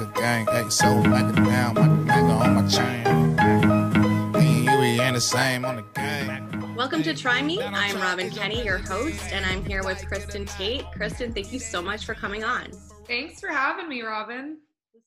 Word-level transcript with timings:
a 0.00 0.12
gang. 0.14 0.46
Hey, 0.46 0.68
so 0.68 0.94
like 0.96 1.24
a 1.24 1.40
down, 1.40 1.74
my 1.74 1.88
nigga 2.12 2.40
on 2.40 2.54
my 2.54 2.66
chain. 2.66 4.32
Me 4.32 4.58
and 4.58 4.64
you, 4.64 4.78
we 4.78 5.00
ain't 5.00 5.14
the 5.14 5.20
same 5.20 5.64
on 5.64 5.76
the 5.76 5.84
gang. 5.94 6.74
Welcome 6.76 7.02
to 7.04 7.14
Try 7.14 7.40
Me. 7.40 7.62
I'm 7.62 7.96
Robin 7.96 8.30
Kenny, 8.30 8.64
your 8.64 8.78
host, 8.78 9.32
and 9.32 9.44
I'm 9.46 9.64
here 9.64 9.82
with 9.84 9.98
Kristin 9.98 10.48
Tate. 10.56 10.84
Kristin, 10.94 11.32
thank 11.32 11.52
you 11.52 11.58
so 11.58 11.80
much 11.80 12.04
for 12.04 12.14
coming 12.14 12.44
on. 12.44 12.70
Thanks 13.06 13.40
for 13.40 13.48
having 13.48 13.88
me, 13.88 14.02
Robin. 14.02 14.58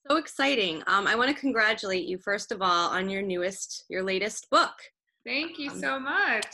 So 0.09 0.17
exciting. 0.17 0.81
Um, 0.87 1.05
I 1.05 1.15
want 1.15 1.29
to 1.33 1.39
congratulate 1.39 2.05
you, 2.05 2.17
first 2.17 2.51
of 2.51 2.61
all, 2.61 2.89
on 2.89 3.09
your 3.09 3.21
newest, 3.21 3.85
your 3.89 4.01
latest 4.01 4.49
book. 4.49 4.73
Thank 5.25 5.59
you 5.59 5.69
so 5.69 5.99
much. 5.99 6.47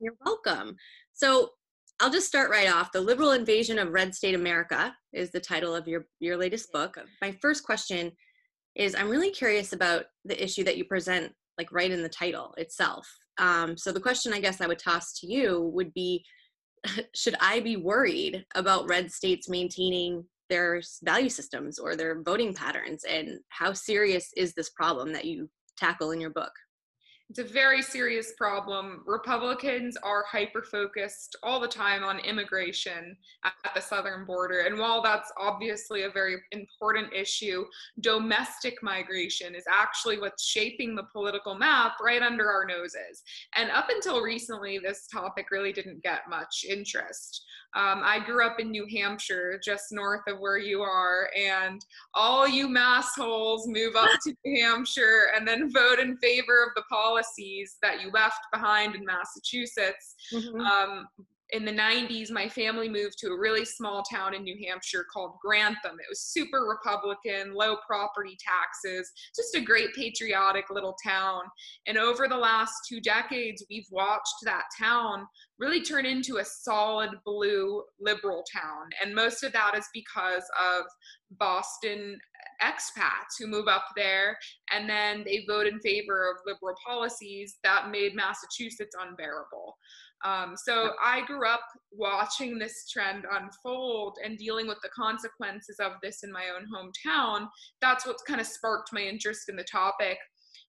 You're 0.00 0.16
welcome. 0.24 0.76
So 1.14 1.52
I'll 2.00 2.10
just 2.10 2.28
start 2.28 2.50
right 2.50 2.72
off. 2.72 2.92
The 2.92 3.00
Liberal 3.00 3.32
Invasion 3.32 3.78
of 3.78 3.92
Red 3.92 4.14
State 4.14 4.36
America 4.36 4.94
is 5.12 5.30
the 5.30 5.40
title 5.40 5.74
of 5.74 5.88
your, 5.88 6.06
your 6.20 6.36
latest 6.36 6.72
book. 6.72 6.96
My 7.20 7.36
first 7.42 7.64
question 7.64 8.12
is 8.76 8.94
I'm 8.94 9.08
really 9.08 9.30
curious 9.30 9.72
about 9.72 10.04
the 10.24 10.40
issue 10.42 10.62
that 10.62 10.76
you 10.76 10.84
present, 10.84 11.32
like 11.58 11.72
right 11.72 11.90
in 11.90 12.02
the 12.02 12.08
title 12.08 12.54
itself. 12.56 13.08
Um, 13.38 13.76
so 13.76 13.90
the 13.90 14.00
question 14.00 14.32
I 14.32 14.40
guess 14.40 14.60
I 14.60 14.68
would 14.68 14.78
toss 14.78 15.18
to 15.20 15.26
you 15.26 15.70
would 15.74 15.92
be 15.92 16.24
Should 17.14 17.34
I 17.40 17.58
be 17.58 17.76
worried 17.76 18.44
about 18.54 18.88
red 18.88 19.10
states 19.10 19.48
maintaining 19.48 20.24
their 20.48 20.80
value 21.02 21.28
systems 21.28 21.80
or 21.80 21.96
their 21.96 22.22
voting 22.22 22.54
patterns? 22.54 23.02
And 23.02 23.40
how 23.48 23.72
serious 23.72 24.30
is 24.36 24.54
this 24.54 24.70
problem 24.70 25.12
that 25.12 25.24
you 25.24 25.50
tackle 25.76 26.12
in 26.12 26.20
your 26.20 26.30
book? 26.30 26.52
It's 27.30 27.38
a 27.40 27.44
very 27.44 27.82
serious 27.82 28.32
problem. 28.38 29.02
Republicans 29.06 29.98
are 30.02 30.24
hyper 30.26 30.62
focused 30.62 31.36
all 31.42 31.60
the 31.60 31.68
time 31.68 32.02
on 32.02 32.20
immigration 32.20 33.14
at 33.44 33.74
the 33.74 33.82
southern 33.82 34.24
border. 34.24 34.60
And 34.60 34.78
while 34.78 35.02
that's 35.02 35.30
obviously 35.36 36.04
a 36.04 36.10
very 36.10 36.36
important 36.52 37.12
issue, 37.12 37.66
domestic 38.00 38.82
migration 38.82 39.54
is 39.54 39.64
actually 39.70 40.18
what's 40.18 40.42
shaping 40.42 40.96
the 40.96 41.02
political 41.12 41.54
map 41.54 41.96
right 42.02 42.22
under 42.22 42.48
our 42.50 42.64
noses. 42.64 43.22
And 43.54 43.70
up 43.72 43.90
until 43.90 44.22
recently, 44.22 44.78
this 44.78 45.06
topic 45.06 45.50
really 45.50 45.74
didn't 45.74 46.02
get 46.02 46.30
much 46.30 46.64
interest. 46.66 47.44
Um, 47.78 48.02
I 48.04 48.18
grew 48.18 48.44
up 48.44 48.58
in 48.58 48.72
New 48.72 48.86
Hampshire, 48.92 49.60
just 49.64 49.92
north 49.92 50.22
of 50.26 50.40
where 50.40 50.58
you 50.58 50.82
are, 50.82 51.30
and 51.38 51.80
all 52.12 52.48
you 52.48 52.66
massholes 52.66 53.66
move 53.66 53.94
up 53.94 54.08
to 54.24 54.34
New 54.44 54.64
Hampshire 54.64 55.30
and 55.36 55.46
then 55.46 55.70
vote 55.72 56.00
in 56.00 56.16
favor 56.18 56.64
of 56.64 56.70
the 56.74 56.82
policies 56.90 57.76
that 57.80 58.02
you 58.02 58.10
left 58.10 58.40
behind 58.52 58.96
in 58.96 59.04
Massachusetts. 59.04 60.16
Mm-hmm. 60.34 60.60
Um, 60.60 61.06
in 61.50 61.64
the 61.64 61.72
90s, 61.72 62.30
my 62.30 62.48
family 62.48 62.88
moved 62.88 63.18
to 63.18 63.28
a 63.28 63.38
really 63.38 63.64
small 63.64 64.02
town 64.02 64.34
in 64.34 64.42
New 64.42 64.56
Hampshire 64.66 65.06
called 65.12 65.38
Grantham. 65.42 65.98
It 65.98 66.06
was 66.08 66.20
super 66.20 66.64
Republican, 66.64 67.54
low 67.54 67.76
property 67.86 68.36
taxes, 68.38 69.10
just 69.34 69.54
a 69.54 69.60
great 69.60 69.94
patriotic 69.94 70.66
little 70.70 70.96
town. 71.04 71.42
And 71.86 71.96
over 71.96 72.28
the 72.28 72.36
last 72.36 72.74
two 72.88 73.00
decades, 73.00 73.64
we've 73.70 73.88
watched 73.90 74.34
that 74.44 74.64
town 74.78 75.26
really 75.58 75.82
turn 75.82 76.04
into 76.04 76.36
a 76.36 76.44
solid 76.44 77.10
blue 77.24 77.82
liberal 77.98 78.44
town. 78.52 78.90
And 79.02 79.14
most 79.14 79.42
of 79.42 79.52
that 79.52 79.72
is 79.76 79.86
because 79.94 80.44
of 80.76 80.84
Boston 81.38 82.18
expats 82.62 83.38
who 83.38 83.46
move 83.46 83.68
up 83.68 83.84
there 83.96 84.36
and 84.72 84.88
then 84.88 85.22
they 85.24 85.44
vote 85.48 85.66
in 85.66 85.78
favor 85.80 86.30
of 86.30 86.36
liberal 86.46 86.74
policies 86.84 87.58
that 87.62 87.90
made 87.90 88.14
Massachusetts 88.14 88.96
unbearable. 89.00 89.76
Um, 90.24 90.54
so 90.56 90.90
I 91.02 91.24
grew 91.26 91.46
up 91.46 91.60
watching 91.92 92.58
this 92.58 92.88
trend 92.90 93.24
unfold 93.30 94.18
and 94.24 94.36
dealing 94.38 94.66
with 94.66 94.78
the 94.82 94.90
consequences 94.90 95.76
of 95.80 95.92
this 96.02 96.24
in 96.24 96.32
my 96.32 96.46
own 96.54 96.66
hometown. 96.66 97.48
That's 97.80 98.06
what 98.06 98.16
kind 98.26 98.40
of 98.40 98.46
sparked 98.46 98.92
my 98.92 99.02
interest 99.02 99.48
in 99.48 99.56
the 99.56 99.64
topic. 99.64 100.18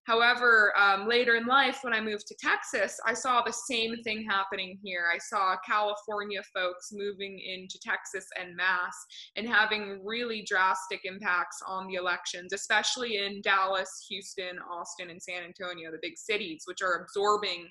However, 0.03 0.73
um, 0.77 1.07
later 1.07 1.35
in 1.35 1.45
life, 1.45 1.79
when 1.83 1.93
I 1.93 2.01
moved 2.01 2.25
to 2.27 2.35
Texas, 2.39 2.99
I 3.05 3.13
saw 3.13 3.41
the 3.41 3.53
same 3.53 3.95
thing 4.03 4.25
happening 4.27 4.79
here. 4.83 5.05
I 5.13 5.19
saw 5.19 5.55
California 5.65 6.41
folks 6.53 6.89
moving 6.91 7.39
into 7.39 7.77
Texas 7.79 8.25
en 8.39 8.55
masse 8.55 9.05
and 9.35 9.47
having 9.47 10.01
really 10.03 10.43
drastic 10.47 11.01
impacts 11.03 11.59
on 11.67 11.87
the 11.87 11.95
elections, 11.95 12.53
especially 12.53 13.17
in 13.17 13.41
Dallas, 13.41 14.05
Houston, 14.09 14.57
Austin, 14.71 15.11
and 15.11 15.21
San 15.21 15.43
Antonio, 15.43 15.91
the 15.91 15.99
big 16.01 16.17
cities, 16.17 16.63
which 16.65 16.81
are 16.81 17.03
absorbing 17.03 17.69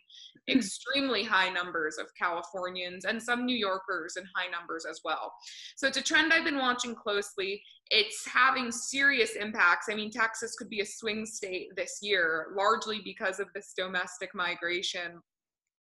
extremely 0.48 1.24
high 1.24 1.50
numbers 1.50 1.98
of 1.98 2.06
Californians 2.16 3.04
and 3.04 3.22
some 3.22 3.44
New 3.44 3.56
Yorkers 3.56 4.16
in 4.16 4.24
high 4.34 4.48
numbers 4.48 4.86
as 4.88 5.00
well. 5.04 5.32
So 5.76 5.86
it's 5.86 5.98
a 5.98 6.02
trend 6.02 6.32
I've 6.32 6.44
been 6.44 6.58
watching 6.58 6.94
closely 6.94 7.62
it's 7.90 8.26
having 8.26 8.70
serious 8.70 9.32
impacts. 9.32 9.86
I 9.90 9.94
mean, 9.94 10.10
Texas 10.10 10.54
could 10.56 10.68
be 10.68 10.80
a 10.80 10.86
swing 10.86 11.24
state 11.24 11.68
this 11.76 11.98
year, 12.02 12.48
largely 12.56 13.00
because 13.02 13.40
of 13.40 13.48
this 13.54 13.72
domestic 13.76 14.34
migration. 14.34 15.20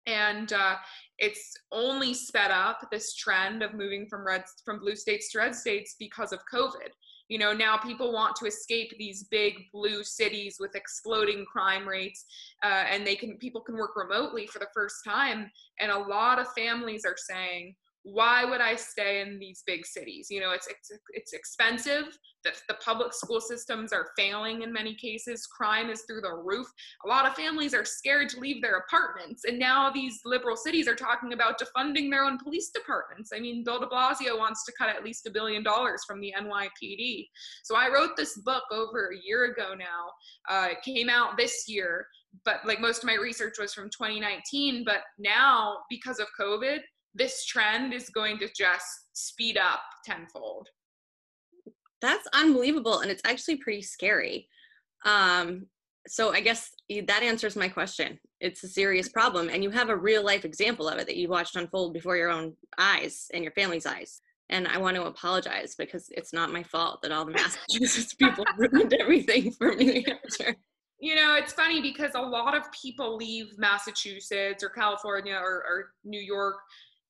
And 0.06 0.52
uh, 0.52 0.76
it's 1.18 1.54
only 1.72 2.14
sped 2.14 2.52
up 2.52 2.80
this 2.92 3.16
trend 3.16 3.64
of 3.64 3.74
moving 3.74 4.08
from 4.10 4.26
red 4.26 4.44
from 4.66 4.80
blue 4.80 4.98
states 4.98 5.32
to 5.32 5.38
red 5.38 5.56
states 5.56 5.96
because 5.98 6.34
of 6.34 6.40
COVID. 6.54 6.90
You 7.30 7.40
know, 7.40 7.54
now 7.54 7.78
people 7.78 8.12
want 8.12 8.36
to 8.38 8.46
escape 8.46 8.94
these 9.00 9.24
big 9.32 9.54
blue 9.74 10.04
cities 10.04 10.58
with 10.60 10.76
exploding 10.76 11.46
crime 11.46 11.88
rates, 11.88 12.26
uh, 12.66 12.84
and 12.92 13.08
they 13.08 13.16
can 13.16 13.38
people 13.38 13.62
can 13.62 13.76
work 13.76 13.96
remotely 13.96 14.46
for 14.46 14.60
the 14.60 14.68
first 14.74 15.06
time. 15.08 15.50
And 15.80 15.90
a 15.90 15.98
lot 15.98 16.38
of 16.38 16.48
families 16.52 17.06
are 17.06 17.16
saying, 17.18 17.76
why 18.04 18.44
would 18.44 18.60
I 18.60 18.76
stay 18.76 19.22
in 19.22 19.40
these 19.40 19.64
big 19.66 19.86
cities? 19.86 20.28
You 20.30 20.42
know, 20.42 20.52
it's 20.52 20.68
it's 20.68 20.92
it's 21.10 21.34
expensive. 21.34 22.18
The, 22.44 22.52
the 22.68 22.76
public 22.84 23.14
school 23.14 23.40
systems 23.40 23.94
are 23.94 24.10
failing 24.18 24.64
in 24.64 24.74
many 24.74 24.96
cases. 24.96 25.48
Crime 25.48 25.90
is 25.90 26.02
through 26.02 26.20
the 26.20 26.36
roof. 26.36 26.68
A 27.06 27.08
lot 27.08 27.26
of 27.26 27.36
families 27.36 27.74
are 27.74 27.86
scared 27.86 28.28
to 28.30 28.40
leave 28.42 28.62
their 28.62 28.78
apartments, 28.78 29.46
and 29.46 29.58
now 29.58 29.90
these 29.90 30.20
liberal 30.26 30.58
cities 30.58 30.88
are 30.88 30.96
talking 30.96 31.32
about 31.32 31.60
defunding 31.60 32.12
their 32.12 32.26
own 32.26 32.38
police 32.38 32.70
departments. 32.72 33.32
I 33.34 33.40
mean, 33.40 33.64
Bill 33.64 33.80
De 33.80 33.88
Blasio 33.88 34.38
wants 34.38 34.66
to 34.66 34.74
cut 34.78 34.90
at 34.90 35.06
least 35.06 35.26
a 35.26 35.32
billion 35.32 35.64
dollars 35.64 36.04
from 36.06 36.20
the 36.20 36.34
NYPD. 36.38 37.28
So 37.64 37.78
I 37.78 37.90
wrote 37.90 38.18
this 38.18 38.38
book 38.40 38.64
over 38.72 39.14
a 39.14 39.26
year 39.26 39.46
ago 39.46 39.74
now. 39.78 40.12
Uh, 40.50 40.72
it 40.72 40.82
came 40.84 41.10
out 41.10 41.38
this 41.38 41.66
year 41.68 42.08
but 42.46 42.56
like 42.66 42.82
most 42.82 43.04
of 43.04 43.08
my 43.08 43.14
research 43.14 43.54
was 43.60 43.76
from 43.76 43.92
2019 43.92 44.84
but 44.84 45.02
now 45.20 45.78
because 45.88 46.18
of 46.18 46.26
covid 46.40 46.80
this 47.14 47.46
trend 47.46 47.94
is 47.94 48.10
going 48.10 48.40
to 48.40 48.50
just 48.56 48.88
speed 49.14 49.58
up 49.58 49.82
tenfold. 50.06 50.68
That's 52.02 52.28
unbelievable. 52.34 53.00
And 53.00 53.12
it's 53.12 53.22
actually 53.26 53.58
pretty 53.58 53.82
scary. 53.82 54.48
Um, 55.06 55.68
so 56.08 56.34
I 56.34 56.42
guess 56.42 56.72
that 56.90 57.24
answers 57.24 57.56
my 57.56 57.70
question. 57.70 58.20
It's 58.42 58.64
a 58.64 58.68
serious 58.68 59.08
problem. 59.08 59.50
And 59.50 59.64
you 59.64 59.70
have 59.70 59.90
a 59.90 59.96
real 59.96 60.24
life 60.24 60.44
example 60.44 60.90
of 60.90 60.98
it 61.00 61.08
that 61.08 61.16
you 61.16 61.30
watched 61.30 61.56
unfold 61.56 61.94
before 61.94 62.18
your 62.18 62.30
own 62.30 62.56
eyes 62.78 63.28
and 63.34 63.44
your 63.44 63.54
family's 63.54 63.86
eyes. 63.86 64.20
And 64.50 64.68
I 64.68 64.78
want 64.78 64.98
to 64.98 65.06
apologize 65.06 65.76
because 65.76 66.08
it's 66.12 66.34
not 66.34 66.52
my 66.52 66.64
fault 66.64 67.02
that 67.02 67.14
all 67.14 67.26
the 67.26 67.32
Massachusetts 67.32 68.14
people 68.20 68.46
ruined 68.58 68.94
everything 69.00 69.52
for 69.52 69.74
New 69.74 70.04
Hampshire 70.06 70.56
you 71.04 71.16
know 71.16 71.36
it's 71.36 71.52
funny 71.52 71.82
because 71.82 72.12
a 72.16 72.22
lot 72.22 72.56
of 72.56 72.64
people 72.72 73.18
leave 73.18 73.58
massachusetts 73.58 74.64
or 74.64 74.70
california 74.70 75.36
or, 75.36 75.64
or, 75.68 75.92
new 76.06 76.20
york 76.20 76.56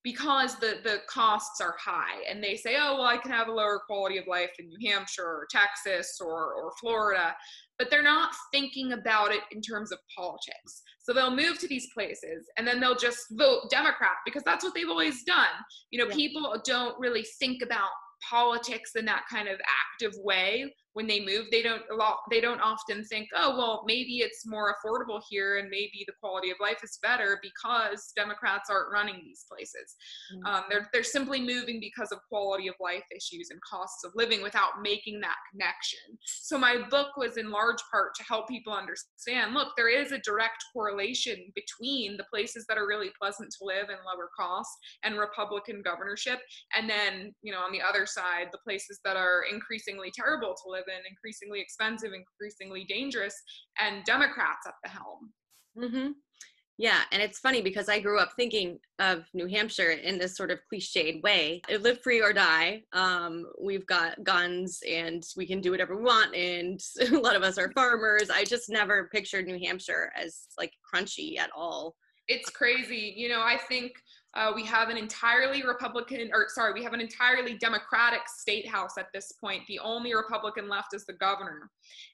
because 0.04 0.56
the 0.60 0.80
the 0.84 0.98
costs 1.08 1.62
are 1.62 1.76
high 1.80 2.22
and 2.30 2.44
they 2.44 2.56
say 2.56 2.76
oh 2.78 2.96
well 2.98 3.06
i 3.06 3.18
can 3.18 3.32
have 3.32 3.48
a 3.48 3.52
lower 3.52 3.80
quality 3.88 4.18
of 4.18 4.28
life 4.28 4.52
in 4.60 4.68
new 4.68 4.90
hampshire 4.90 5.24
or 5.24 5.48
texas 5.50 6.20
or 6.22 6.54
or 6.54 6.72
florida 6.80 7.34
but 7.80 7.90
they're 7.90 8.04
not 8.04 8.32
thinking 8.52 8.94
about 8.94 9.32
it 9.32 9.42
in 9.52 9.62
terms 9.62 9.92
of 9.92 10.00
politics. 10.16 10.84
So 11.00 11.12
they'll 11.12 11.36
move 11.36 11.60
to 11.60 11.68
these 11.68 11.88
places 11.94 12.48
and 12.58 12.68
then 12.68 12.80
they'll 12.80 12.96
just 12.96 13.26
vote 13.32 13.70
democrat 13.70 14.18
because 14.26 14.44
that's 14.44 14.64
what 14.64 14.74
they've 14.74 14.90
always 14.90 15.24
done. 15.24 15.48
You 15.92 16.00
know 16.00 16.10
yeah. 16.10 16.16
people 16.16 16.62
don't 16.66 16.98
really 17.00 17.26
think 17.40 17.62
about 17.62 17.90
politics 18.30 18.92
in 18.96 19.06
that 19.06 19.24
kind 19.30 19.48
of 19.48 19.60
active 19.92 20.18
way 20.24 20.74
when 20.94 21.08
they 21.08 21.20
move 21.20 21.46
they 21.52 21.62
don't 21.62 21.82
a 21.92 21.96
lot 21.96 22.18
they 22.30 22.40
don't 22.40 22.62
often 22.62 23.04
think 23.04 23.28
oh 23.36 23.56
well 23.58 23.84
maybe 23.86 24.18
it's 24.18 24.46
more 24.46 24.74
affordable 24.74 25.22
here 25.30 25.58
and 25.58 25.70
maybe 25.70 26.04
the 26.08 26.14
quality 26.22 26.50
of 26.52 26.58
life 26.62 26.78
is 26.84 27.00
better 27.02 27.40
because 27.42 28.12
democrats 28.16 28.70
aren't 28.70 28.92
running 28.92 29.22
these 29.24 29.46
places 29.50 29.96
mm-hmm. 30.34 30.46
um, 30.46 30.64
they're, 30.70 30.88
they're 30.94 31.04
simply 31.04 31.42
moving 31.42 31.80
because 31.80 32.12
of 32.12 32.20
quality 32.30 32.68
of 32.68 32.76
life 32.80 33.04
issues 33.16 33.50
and 33.50 33.60
costs 33.62 34.04
of 34.04 34.12
living 34.16 34.42
without 34.42 34.82
making 34.82 35.20
that 35.20 35.36
connection 35.52 36.00
so 36.26 36.58
my 36.58 36.78
book 36.90 37.18
was 37.18 37.38
in 37.38 37.50
large 37.50 37.82
part 37.92 38.14
to 38.16 38.24
help 38.24 38.48
people 38.48 38.74
understand 38.74 39.54
look 39.54 39.70
there 39.76 39.90
is 39.90 40.12
a 40.12 40.20
direct 40.20 40.64
correlation 40.72 41.52
between 41.56 42.18
the 42.18 42.26
places 42.32 42.66
that 42.68 42.78
are 42.78 42.88
really 42.88 43.12
pleasant 43.20 43.50
to 43.50 43.66
live 43.66 43.90
and 43.90 44.00
lower 44.06 44.30
cost 44.38 44.70
and 45.04 45.18
republican 45.18 45.82
governorship 45.82 46.40
and 46.78 46.90
then 46.90 47.34
you 47.42 47.52
know 47.52 47.60
on 47.60 47.72
the 47.72 47.82
other 47.82 48.06
side 48.06 48.48
the 48.52 48.58
places 48.60 49.00
that 49.04 49.18
are 49.18 49.44
increasingly 49.52 50.12
terrible 50.16 50.54
to 50.54 50.70
live 50.70 50.83
live 50.88 51.00
in, 51.00 51.10
increasingly 51.10 51.60
expensive, 51.62 52.12
increasingly 52.14 52.86
dangerous, 52.86 53.36
and 53.80 54.04
Democrats 54.06 54.68
at 54.68 54.74
the 54.84 54.90
helm. 54.90 55.32
Mm-hmm. 55.78 56.12
Yeah, 56.80 57.02
and 57.12 57.22
it's 57.22 57.40
funny 57.40 57.62
because 57.62 57.88
I 57.88 58.00
grew 58.00 58.20
up 58.20 58.32
thinking 58.36 58.80
of 58.98 59.26
New 59.36 59.48
Hampshire 59.48 59.92
in 59.92 60.18
this 60.18 60.36
sort 60.36 60.50
of 60.50 60.60
cliched 60.74 61.22
way. 61.22 61.62
It 61.70 61.84
live 61.84 62.02
free 62.02 62.20
or 62.20 62.34
die. 62.34 62.82
Um, 62.94 63.46
we've 63.62 63.86
got 63.86 64.24
guns 64.24 64.80
and 64.90 65.24
we 65.38 65.46
can 65.46 65.62
do 65.62 65.70
whatever 65.70 65.96
we 65.96 66.04
want, 66.04 66.36
and 66.36 66.80
a 67.14 67.20
lot 67.20 67.36
of 67.36 67.44
us 67.44 67.60
are 67.60 67.72
farmers. 67.74 68.30
I 68.32 68.44
just 68.44 68.70
never 68.70 69.08
pictured 69.12 69.46
New 69.46 69.60
Hampshire 69.60 70.12
as 70.20 70.48
like 70.58 70.74
crunchy 70.94 71.38
at 71.38 71.52
all. 71.56 71.96
It's 72.28 72.50
crazy. 72.50 73.14
You 73.16 73.30
know, 73.30 73.42
I 73.42 73.60
think 73.68 73.92
uh, 74.36 74.52
we 74.56 74.66
have 74.66 74.90
an 74.90 74.98
entirely 74.98 75.64
Republican, 75.64 76.30
or 76.34 76.48
sorry, 76.50 76.74
we 76.74 76.84
have 76.84 76.94
an 76.94 77.02
entirely 77.02 77.56
Democratic 77.58 78.22
state 78.28 78.68
house 78.68 78.98
at 78.98 79.08
this 79.14 79.32
point. 79.34 79.62
The 79.68 79.80
only 79.80 80.16
Republican 80.16 80.68
left 80.68 80.96
is 80.96 81.06
the 81.06 81.14
governor. 81.14 81.70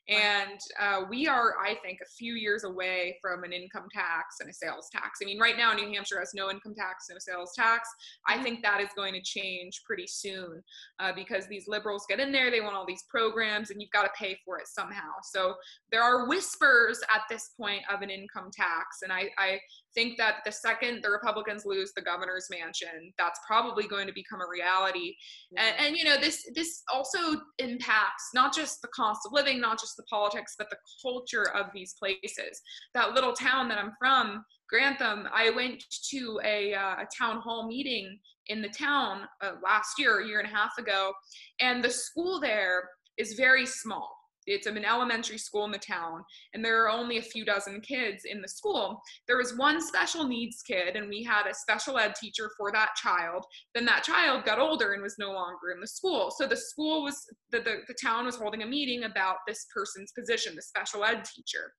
And 0.07 0.59
uh, 0.79 1.03
we 1.09 1.27
are, 1.27 1.53
I 1.63 1.75
think, 1.83 1.99
a 2.01 2.09
few 2.17 2.33
years 2.33 2.63
away 2.63 3.17
from 3.21 3.43
an 3.43 3.53
income 3.53 3.87
tax 3.93 4.37
and 4.39 4.49
a 4.49 4.53
sales 4.53 4.89
tax. 4.91 5.19
I 5.21 5.25
mean, 5.25 5.39
right 5.39 5.57
now, 5.57 5.73
New 5.73 5.93
Hampshire 5.93 6.19
has 6.19 6.31
no 6.33 6.49
income 6.49 6.73
tax, 6.75 7.07
no 7.09 7.17
sales 7.19 7.51
tax. 7.55 7.87
I 8.27 8.33
mm-hmm. 8.33 8.43
think 8.43 8.63
that 8.63 8.81
is 8.81 8.89
going 8.95 9.13
to 9.13 9.21
change 9.21 9.83
pretty 9.85 10.07
soon 10.07 10.63
uh, 10.99 11.11
because 11.13 11.47
these 11.47 11.65
liberals 11.67 12.05
get 12.09 12.19
in 12.19 12.31
there, 12.31 12.49
they 12.49 12.61
want 12.61 12.75
all 12.75 12.85
these 12.87 13.03
programs, 13.09 13.69
and 13.69 13.81
you've 13.81 13.91
got 13.91 14.03
to 14.03 14.09
pay 14.17 14.37
for 14.45 14.57
it 14.57 14.67
somehow. 14.67 15.11
So 15.23 15.55
there 15.91 16.01
are 16.01 16.27
whispers 16.27 16.99
at 17.13 17.21
this 17.29 17.51
point 17.59 17.81
of 17.93 18.01
an 18.01 18.09
income 18.09 18.49
tax. 18.51 19.01
And 19.03 19.13
I, 19.13 19.29
I 19.37 19.59
think 19.93 20.17
that 20.17 20.37
the 20.45 20.51
second 20.51 21.03
the 21.03 21.09
Republicans 21.09 21.65
lose 21.65 21.91
the 21.95 22.01
governor's 22.01 22.47
mansion, 22.49 23.13
that's 23.17 23.39
probably 23.45 23.87
going 23.87 24.07
to 24.07 24.13
become 24.13 24.41
a 24.41 24.49
reality. 24.49 25.15
And, 25.57 25.75
and, 25.79 25.97
you 25.97 26.03
know, 26.03 26.17
this 26.19 26.43
this 26.55 26.83
also 26.93 27.41
impacts 27.57 28.29
not 28.33 28.53
just 28.53 28.81
the 28.81 28.87
cost 28.89 29.21
of 29.25 29.33
living, 29.33 29.59
not 29.69 29.79
just 29.79 29.97
the 29.97 30.03
politics, 30.03 30.55
but 30.57 30.69
the 30.69 30.77
culture 31.01 31.49
of 31.55 31.67
these 31.73 31.93
places. 31.93 32.61
That 32.93 33.13
little 33.13 33.33
town 33.33 33.69
that 33.69 33.77
I'm 33.77 33.93
from, 33.99 34.43
Grantham, 34.69 35.27
I 35.33 35.51
went 35.51 35.83
to 36.11 36.39
a, 36.43 36.73
uh, 36.73 36.95
a 37.03 37.07
town 37.17 37.41
hall 37.41 37.67
meeting 37.67 38.19
in 38.47 38.61
the 38.61 38.69
town 38.69 39.21
uh, 39.41 39.53
last 39.63 39.99
year, 39.99 40.21
a 40.21 40.27
year 40.27 40.39
and 40.39 40.51
a 40.51 40.55
half 40.55 40.77
ago, 40.77 41.13
and 41.59 41.83
the 41.83 41.89
school 41.89 42.39
there 42.39 42.89
is 43.17 43.33
very 43.33 43.65
small 43.65 44.18
it's 44.49 44.67
an 44.67 44.83
elementary 44.83 45.37
school 45.37 45.65
in 45.65 45.71
the 45.71 45.77
town 45.77 46.23
and 46.53 46.63
there 46.63 46.83
are 46.83 46.89
only 46.89 47.17
a 47.17 47.21
few 47.21 47.45
dozen 47.45 47.81
kids 47.81 48.25
in 48.25 48.41
the 48.41 48.47
school. 48.47 49.01
There 49.27 49.37
was 49.37 49.57
one 49.57 49.81
special 49.81 50.25
needs 50.27 50.61
kid 50.61 50.95
and 50.95 51.09
we 51.09 51.23
had 51.23 51.47
a 51.47 51.53
special 51.53 51.97
ed 51.97 52.15
teacher 52.15 52.51
for 52.57 52.71
that 52.71 52.95
child. 52.95 53.45
Then 53.75 53.85
that 53.85 54.03
child 54.03 54.45
got 54.45 54.59
older 54.59 54.93
and 54.93 55.01
was 55.01 55.17
no 55.19 55.31
longer 55.31 55.71
in 55.73 55.79
the 55.79 55.87
school. 55.87 56.31
So 56.35 56.47
the 56.47 56.57
school 56.57 57.03
was 57.03 57.25
the, 57.51 57.59
the, 57.59 57.77
the 57.87 57.95
town 58.01 58.25
was 58.25 58.35
holding 58.35 58.63
a 58.63 58.67
meeting 58.67 59.03
about 59.03 59.37
this 59.47 59.65
person's 59.73 60.11
position 60.11 60.55
the 60.55 60.61
special 60.61 61.03
ed 61.03 61.23
teacher. 61.25 61.73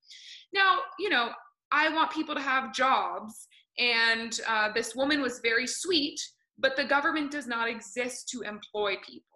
Now 0.53 0.79
you 0.99 1.09
know 1.09 1.31
i 1.73 1.89
want 1.89 2.11
people 2.11 2.35
to 2.35 2.41
have 2.41 2.75
jobs 2.75 3.49
and 3.79 4.41
uh, 4.49 4.71
this 4.73 4.95
woman 4.95 5.21
was 5.21 5.41
very 5.43 5.67
sweet 5.67 6.21
but 6.59 6.77
the 6.77 6.85
government 6.85 7.31
does 7.31 7.47
not 7.47 7.69
exist 7.69 8.29
to 8.29 8.43
employ 8.43 8.97
people 9.07 9.30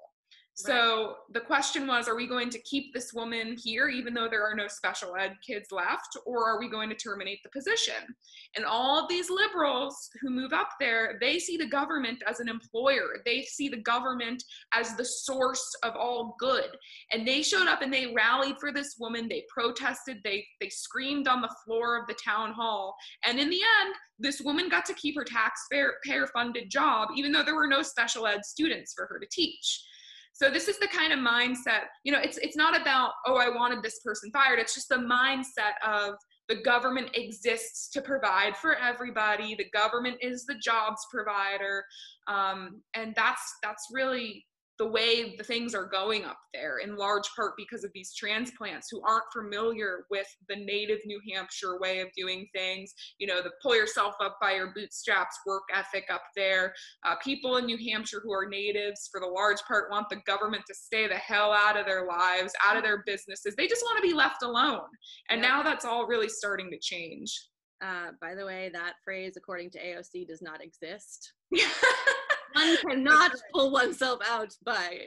so 0.55 1.17
the 1.33 1.41
question 1.41 1.87
was, 1.87 2.07
are 2.07 2.15
we 2.15 2.29
going 2.29 2.49
to 2.51 2.61
keep 2.61 2.95
this 2.95 3.13
woman 3.13 3.57
here 3.61 3.89
even 3.89 4.15
though 4.15 4.29
there 4.29 4.45
are 4.45 4.55
no 4.55 4.69
special 4.69 5.17
ed 5.17 5.35
kids 5.45 5.73
left, 5.73 6.17
or 6.27 6.49
are 6.49 6.61
we 6.61 6.69
going 6.69 6.89
to 6.91 6.95
terminate 6.95 7.41
the 7.43 7.51
position? 7.51 8.15
And 8.57 8.65
all 8.65 9.03
of 9.03 9.09
these 9.09 9.31
liberals 9.31 10.11
who 10.21 10.31
move 10.31 10.53
up 10.53 10.69
there, 10.79 11.19
they 11.21 11.41
see 11.41 11.57
the 11.57 11.67
government 11.67 12.23
as 12.29 12.39
an 12.39 12.49
employer. 12.49 13.21
They 13.25 13.43
see 13.43 13.69
the 13.69 13.83
government 13.83 14.45
as 14.73 14.95
the 14.95 15.05
source 15.05 15.75
of 15.83 15.97
all 15.97 16.37
good. 16.39 16.69
And 17.13 17.27
they 17.27 17.43
showed 17.43 17.67
up 17.67 17.83
and 17.83 17.93
they 17.93 18.13
rallied 18.15 18.57
for 18.61 18.71
this 18.71 18.95
woman. 18.99 19.29
They 19.29 19.45
protested. 19.53 20.19
They 20.23 20.47
they 20.61 20.69
screamed 20.69 21.27
on 21.27 21.43
the 21.43 21.55
floor 21.65 22.01
of 22.01 22.07
the 22.07 22.15
town 22.25 22.53
hall. 22.53 22.95
And 23.25 23.41
in 23.41 23.51
the 23.51 23.61
end, 23.83 23.95
this 24.21 24.41
woman 24.41 24.69
got 24.69 24.85
to 24.87 24.95
keep 24.95 25.17
her 25.17 25.25
taxpayer 25.25 26.29
funded 26.33 26.71
job, 26.71 27.09
even 27.17 27.33
though 27.33 27.43
there 27.43 27.57
were 27.57 27.67
no 27.67 27.83
special 27.83 28.29
ed 28.29 28.45
students 28.45 28.95
for 28.95 29.07
her 29.07 29.19
to 29.19 29.27
teach. 29.33 29.83
So 30.35 30.51
this 30.51 30.67
is 30.67 30.79
the 30.81 30.89
kind 30.89 31.13
of 31.13 31.21
mindset, 31.21 31.85
you 32.03 32.13
know, 32.13 32.19
it's 32.19 32.39
it's 32.39 32.57
not 32.57 32.79
about, 32.79 33.13
oh, 33.27 33.37
I 33.37 33.49
wanted 33.49 33.83
this 33.83 34.01
person 34.01 34.31
fired. 34.33 34.59
It's 34.59 34.75
just 34.75 34.89
the 34.89 34.97
mindset 34.97 35.75
of 35.87 36.17
the 36.49 36.57
government 36.57 37.11
exists 37.15 37.89
to 37.91 38.03
provide 38.03 38.57
for 38.57 38.77
everybody. 38.77 39.55
The 39.55 39.71
government 39.73 40.17
is 40.21 40.45
the 40.45 40.57
jobs 40.57 41.01
provider. 41.11 41.85
Um, 42.27 42.83
and 42.95 43.15
that's 43.15 43.43
that's 43.63 43.87
really 43.93 44.45
the 44.79 44.87
way 44.87 45.37
the 45.37 45.45
things 45.45 45.75
are 45.75 45.87
going 45.87 46.25
up 46.25 46.39
there 46.53 46.79
in 46.79 46.97
large 46.97 47.29
part 47.37 47.53
because 47.57 47.85
of 47.85 47.91
these 47.95 48.15
transplants 48.15 48.89
who 48.91 49.01
aren't 49.03 49.25
familiar 49.33 50.05
with 50.11 50.27
the 50.49 50.57
native 50.57 50.99
New 51.07 51.21
Hampshire 51.33 51.79
way 51.81 52.01
of 52.01 52.09
doing 52.17 52.47
things. 52.55 52.93
You 53.19 53.27
know, 53.27 53.41
the 53.43 53.53
pull 53.63 53.77
yourself 53.77 54.15
up 54.21 54.37
by 54.41 54.55
your 54.55 54.73
bootstraps 54.75 55.39
work 55.47 55.63
ethic 55.73 56.05
up 56.13 56.23
there. 56.37 56.75
Uh, 57.05 57.15
people 57.23 57.57
in 57.57 57.67
New 57.67 57.79
Hampshire 57.91 58.21
who 58.23 58.33
are 58.33 58.49
natives, 58.49 59.09
for 59.11 59.21
the 59.21 59.27
large 59.27 59.61
part, 59.67 59.91
want 59.91 60.09
the 60.09 60.21
government 60.27 60.65
to 60.67 60.75
stay 60.75 61.07
the 61.07 61.15
hell 61.15 61.53
out 61.53 61.79
of 61.79 61.87
their 61.87 62.07
lives, 62.07 62.53
out 62.65 62.77
of 62.77 62.83
their 62.83 63.03
businesses. 63.07 63.55
They 63.57 63.69
just 63.69 63.85
want 63.85 64.03
to 64.03 64.09
be 64.09 64.15
left 64.15 64.43
alone. 64.43 64.89
And 65.31 65.41
now 65.41 65.63
that's 65.63 65.85
all 65.85 66.07
really 66.07 66.29
starting 66.29 66.71
to 66.71 66.79
change. 66.81 67.33
Uh, 67.85 68.13
by 68.21 68.35
the 68.35 68.47
way, 68.47 68.71
that 68.73 68.95
phrase, 69.05 69.35
according 69.37 69.71
to 69.71 69.79
AOC, 69.79 70.27
does 70.27 70.43
not 70.43 70.61
exist. 70.63 71.33
one 72.55 72.77
cannot 72.79 73.33
pull 73.53 73.71
oneself 73.73 74.21
out 74.29 74.55
by. 74.65 75.01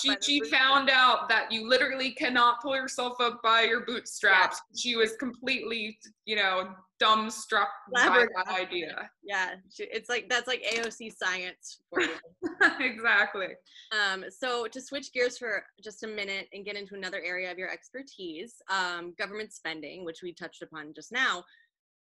she 0.00 0.10
by 0.10 0.16
she 0.20 0.40
found 0.50 0.90
out 0.90 1.28
that 1.28 1.50
you 1.50 1.68
literally 1.68 2.12
cannot 2.12 2.60
pull 2.62 2.74
yourself 2.74 3.20
up 3.20 3.42
by 3.42 3.62
your 3.62 3.84
bootstraps. 3.84 4.60
Yeah. 4.72 4.80
She 4.80 4.96
was 4.96 5.16
completely, 5.16 5.98
you 6.24 6.36
know, 6.36 6.74
dumbstruck 7.02 7.66
by 7.92 8.26
that 8.36 8.48
idea. 8.48 9.10
Yeah, 9.22 9.54
it's 9.78 10.08
like 10.08 10.28
that's 10.28 10.46
like 10.46 10.62
AOC 10.62 11.12
science 11.16 11.80
for 11.90 12.02
you. 12.02 12.14
exactly. 12.80 13.48
Um, 13.92 14.24
so 14.30 14.66
to 14.66 14.80
switch 14.80 15.12
gears 15.12 15.38
for 15.38 15.64
just 15.82 16.04
a 16.04 16.08
minute 16.08 16.48
and 16.52 16.64
get 16.64 16.76
into 16.76 16.94
another 16.94 17.20
area 17.24 17.50
of 17.50 17.58
your 17.58 17.70
expertise, 17.70 18.54
um, 18.70 19.14
government 19.18 19.52
spending, 19.52 20.04
which 20.04 20.22
we 20.22 20.32
touched 20.32 20.62
upon 20.62 20.94
just 20.94 21.12
now. 21.12 21.44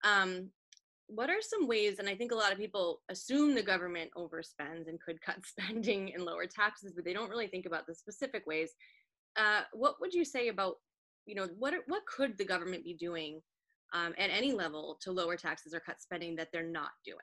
Um, 0.03 0.49
what 1.07 1.29
are 1.29 1.41
some 1.41 1.67
ways 1.67 1.99
and 1.99 2.09
i 2.09 2.15
think 2.15 2.31
a 2.31 2.35
lot 2.35 2.51
of 2.51 2.57
people 2.57 3.01
assume 3.09 3.53
the 3.53 3.61
government 3.61 4.09
overspends 4.17 4.87
and 4.87 4.99
could 5.05 5.21
cut 5.21 5.37
spending 5.45 6.13
and 6.13 6.23
lower 6.23 6.45
taxes 6.45 6.93
but 6.95 7.05
they 7.05 7.13
don't 7.13 7.29
really 7.29 7.47
think 7.47 7.65
about 7.65 7.85
the 7.87 7.95
specific 7.95 8.45
ways 8.47 8.71
uh, 9.37 9.61
what 9.73 9.95
would 9.99 10.13
you 10.13 10.23
say 10.23 10.47
about 10.47 10.75
you 11.25 11.35
know 11.35 11.47
what 11.57 11.73
what 11.87 12.05
could 12.05 12.37
the 12.37 12.45
government 12.45 12.83
be 12.83 12.93
doing 12.93 13.41
um, 13.93 14.13
at 14.17 14.29
any 14.29 14.51
level 14.51 14.97
to 15.01 15.11
lower 15.11 15.35
taxes 15.35 15.73
or 15.73 15.79
cut 15.79 16.01
spending 16.01 16.35
that 16.35 16.49
they're 16.51 16.63
not 16.63 16.91
doing 17.05 17.17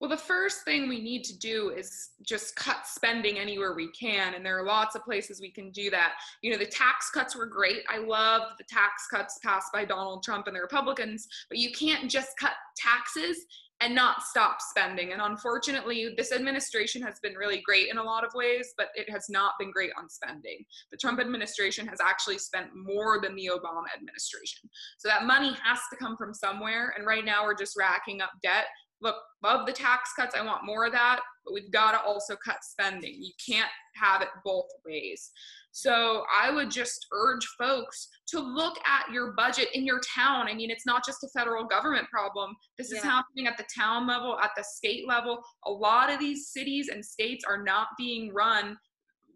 well, 0.00 0.10
the 0.10 0.16
first 0.16 0.64
thing 0.64 0.88
we 0.88 1.00
need 1.00 1.24
to 1.24 1.36
do 1.38 1.70
is 1.76 2.10
just 2.22 2.54
cut 2.54 2.86
spending 2.86 3.38
anywhere 3.38 3.74
we 3.74 3.90
can. 3.92 4.34
And 4.34 4.46
there 4.46 4.58
are 4.58 4.64
lots 4.64 4.94
of 4.94 5.04
places 5.04 5.40
we 5.40 5.50
can 5.50 5.70
do 5.70 5.90
that. 5.90 6.14
You 6.42 6.52
know, 6.52 6.58
the 6.58 6.66
tax 6.66 7.10
cuts 7.10 7.34
were 7.34 7.46
great. 7.46 7.82
I 7.88 7.98
loved 7.98 8.58
the 8.58 8.64
tax 8.68 9.08
cuts 9.10 9.38
passed 9.44 9.72
by 9.72 9.84
Donald 9.84 10.22
Trump 10.22 10.46
and 10.46 10.54
the 10.54 10.60
Republicans, 10.60 11.26
but 11.48 11.58
you 11.58 11.72
can't 11.72 12.08
just 12.10 12.30
cut 12.38 12.52
taxes 12.76 13.44
and 13.80 13.94
not 13.94 14.22
stop 14.22 14.58
spending. 14.60 15.12
And 15.12 15.22
unfortunately, 15.22 16.12
this 16.16 16.32
administration 16.32 17.00
has 17.02 17.20
been 17.20 17.34
really 17.34 17.60
great 17.60 17.88
in 17.90 17.98
a 17.98 18.02
lot 18.02 18.24
of 18.24 18.34
ways, 18.34 18.74
but 18.76 18.88
it 18.96 19.08
has 19.08 19.26
not 19.28 19.52
been 19.58 19.70
great 19.70 19.90
on 19.96 20.08
spending. 20.08 20.64
The 20.90 20.96
Trump 20.96 21.20
administration 21.20 21.86
has 21.86 22.00
actually 22.00 22.38
spent 22.38 22.70
more 22.74 23.20
than 23.20 23.36
the 23.36 23.50
Obama 23.52 23.84
administration. 23.96 24.68
So 24.98 25.08
that 25.08 25.26
money 25.26 25.56
has 25.62 25.78
to 25.90 25.96
come 25.96 26.16
from 26.16 26.34
somewhere. 26.34 26.92
And 26.96 27.06
right 27.06 27.24
now, 27.24 27.44
we're 27.44 27.54
just 27.54 27.78
racking 27.78 28.20
up 28.20 28.30
debt 28.42 28.66
look, 29.00 29.16
love 29.42 29.66
the 29.66 29.72
tax 29.72 30.12
cuts. 30.18 30.34
I 30.34 30.44
want 30.44 30.64
more 30.64 30.86
of 30.86 30.92
that, 30.92 31.20
but 31.44 31.54
we've 31.54 31.70
got 31.70 31.92
to 31.92 32.00
also 32.00 32.36
cut 32.36 32.58
spending. 32.62 33.16
You 33.20 33.32
can't 33.44 33.70
have 33.94 34.22
it 34.22 34.28
both 34.44 34.66
ways. 34.86 35.30
So 35.70 36.24
I 36.34 36.50
would 36.50 36.70
just 36.70 37.06
urge 37.12 37.46
folks 37.58 38.08
to 38.28 38.40
look 38.40 38.78
at 38.86 39.12
your 39.12 39.32
budget 39.32 39.68
in 39.74 39.84
your 39.84 40.00
town. 40.00 40.48
I 40.48 40.54
mean, 40.54 40.70
it's 40.70 40.86
not 40.86 41.04
just 41.04 41.22
a 41.22 41.28
federal 41.28 41.64
government 41.64 42.08
problem. 42.08 42.56
This 42.76 42.90
yeah. 42.90 42.98
is 42.98 43.04
happening 43.04 43.46
at 43.46 43.56
the 43.56 43.66
town 43.76 44.06
level, 44.06 44.38
at 44.42 44.50
the 44.56 44.64
state 44.64 45.06
level. 45.06 45.40
A 45.66 45.70
lot 45.70 46.12
of 46.12 46.18
these 46.18 46.48
cities 46.48 46.88
and 46.88 47.04
states 47.04 47.44
are 47.48 47.62
not 47.62 47.88
being 47.96 48.32
run 48.34 48.76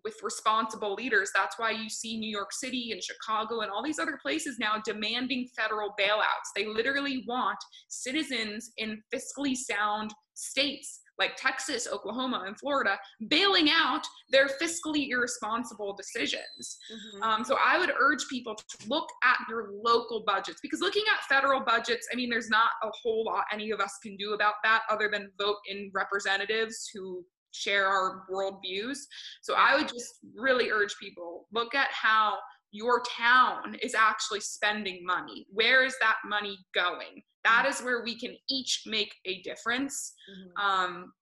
with 0.04 0.14
responsible 0.23 0.94
leaders. 0.94 1.30
That's 1.35 1.59
why 1.59 1.71
you 1.71 1.88
see 1.88 2.18
New 2.18 2.30
York 2.30 2.52
City 2.52 2.90
and 2.92 3.02
Chicago 3.02 3.61
and 3.61 3.71
all 3.71 3.82
these 3.82 3.99
other 3.99 4.18
places 4.21 4.59
now 4.59 4.75
demanding 4.85 5.49
federal 5.56 5.94
bailouts. 5.99 6.50
They 6.54 6.66
literally 6.66 7.25
want 7.26 7.59
citizens 7.88 8.73
in 8.76 9.00
fiscally 9.14 9.56
sound 9.56 10.12
states 10.35 11.00
like 11.18 11.37
Texas, 11.37 11.87
Oklahoma, 11.92 12.44
and 12.47 12.59
Florida 12.59 12.99
bailing 13.28 13.68
out 13.71 14.02
their 14.30 14.49
fiscally 14.61 15.09
irresponsible 15.11 15.94
decisions. 15.94 16.78
Mm-hmm. 16.90 17.23
Um, 17.23 17.44
so 17.44 17.56
I 17.64 17.78
would 17.78 17.92
urge 18.00 18.26
people 18.28 18.54
to 18.54 18.88
look 18.88 19.09
at 19.23 19.38
your 19.49 19.68
local 19.85 20.25
budgets 20.26 20.59
because 20.62 20.80
looking 20.80 21.04
at 21.12 21.23
federal 21.25 21.61
budgets, 21.61 22.09
I 22.12 22.16
mean, 22.16 22.30
there's 22.30 22.49
not 22.49 22.71
a 22.82 22.88
whole 23.02 23.25
lot 23.25 23.44
any 23.52 23.71
of 23.71 23.80
us 23.80 23.99
can 24.02 24.16
do 24.16 24.32
about 24.32 24.54
that 24.64 24.82
other 24.90 25.09
than 25.12 25.30
vote 25.38 25.59
in 25.68 25.90
representatives 25.94 26.90
who 26.92 27.25
share 27.52 27.87
our 27.87 28.25
worldviews. 28.30 28.99
So 29.42 29.54
I 29.54 29.76
would 29.76 29.88
just 29.88 30.18
really 30.35 30.71
urge 30.71 30.97
people 31.00 31.47
look 31.52 31.75
at 31.75 31.88
how 31.90 32.38
your 32.73 33.02
town 33.16 33.76
is 33.82 33.94
actually 33.94 34.40
spending 34.40 35.04
money. 35.04 35.47
Where 35.50 35.85
is 35.85 35.94
that 36.00 36.16
money 36.26 36.59
going? 36.75 37.23
That 37.44 37.66
is 37.68 37.80
where 37.80 38.02
we 38.02 38.18
can 38.18 38.35
each 38.49 38.82
make 38.87 39.14
a 39.26 39.42
difference. 39.42 40.14
Mhm. 40.28 40.62
Um, 40.62 41.12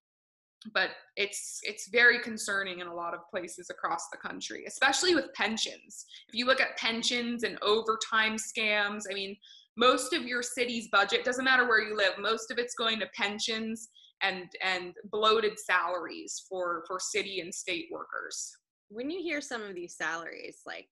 but 0.74 0.90
it's 1.16 1.60
it's 1.62 1.88
very 1.88 2.20
concerning 2.20 2.80
in 2.80 2.86
a 2.86 2.94
lot 2.94 3.14
of 3.14 3.20
places 3.30 3.70
across 3.70 4.08
the 4.10 4.18
country, 4.18 4.64
especially 4.66 5.14
with 5.14 5.32
pensions. 5.34 6.04
If 6.28 6.34
you 6.34 6.44
look 6.44 6.60
at 6.60 6.76
pensions 6.76 7.44
and 7.44 7.58
overtime 7.62 8.36
scams, 8.36 9.04
I 9.10 9.14
mean, 9.14 9.36
most 9.76 10.12
of 10.12 10.24
your 10.24 10.42
city's 10.42 10.88
budget 10.88 11.24
doesn't 11.24 11.44
matter 11.44 11.66
where 11.66 11.80
you 11.82 11.96
live. 11.96 12.18
Most 12.18 12.50
of 12.50 12.58
it's 12.58 12.74
going 12.74 13.00
to 13.00 13.08
pensions 13.14 13.88
and 14.22 14.48
and 14.62 14.94
bloated 15.10 15.58
salaries 15.58 16.44
for 16.48 16.84
for 16.86 16.98
city 17.00 17.40
and 17.40 17.54
state 17.54 17.88
workers. 17.90 18.52
When 18.88 19.10
you 19.10 19.20
hear 19.22 19.40
some 19.40 19.62
of 19.62 19.74
these 19.74 19.96
salaries, 19.96 20.60
like 20.66 20.88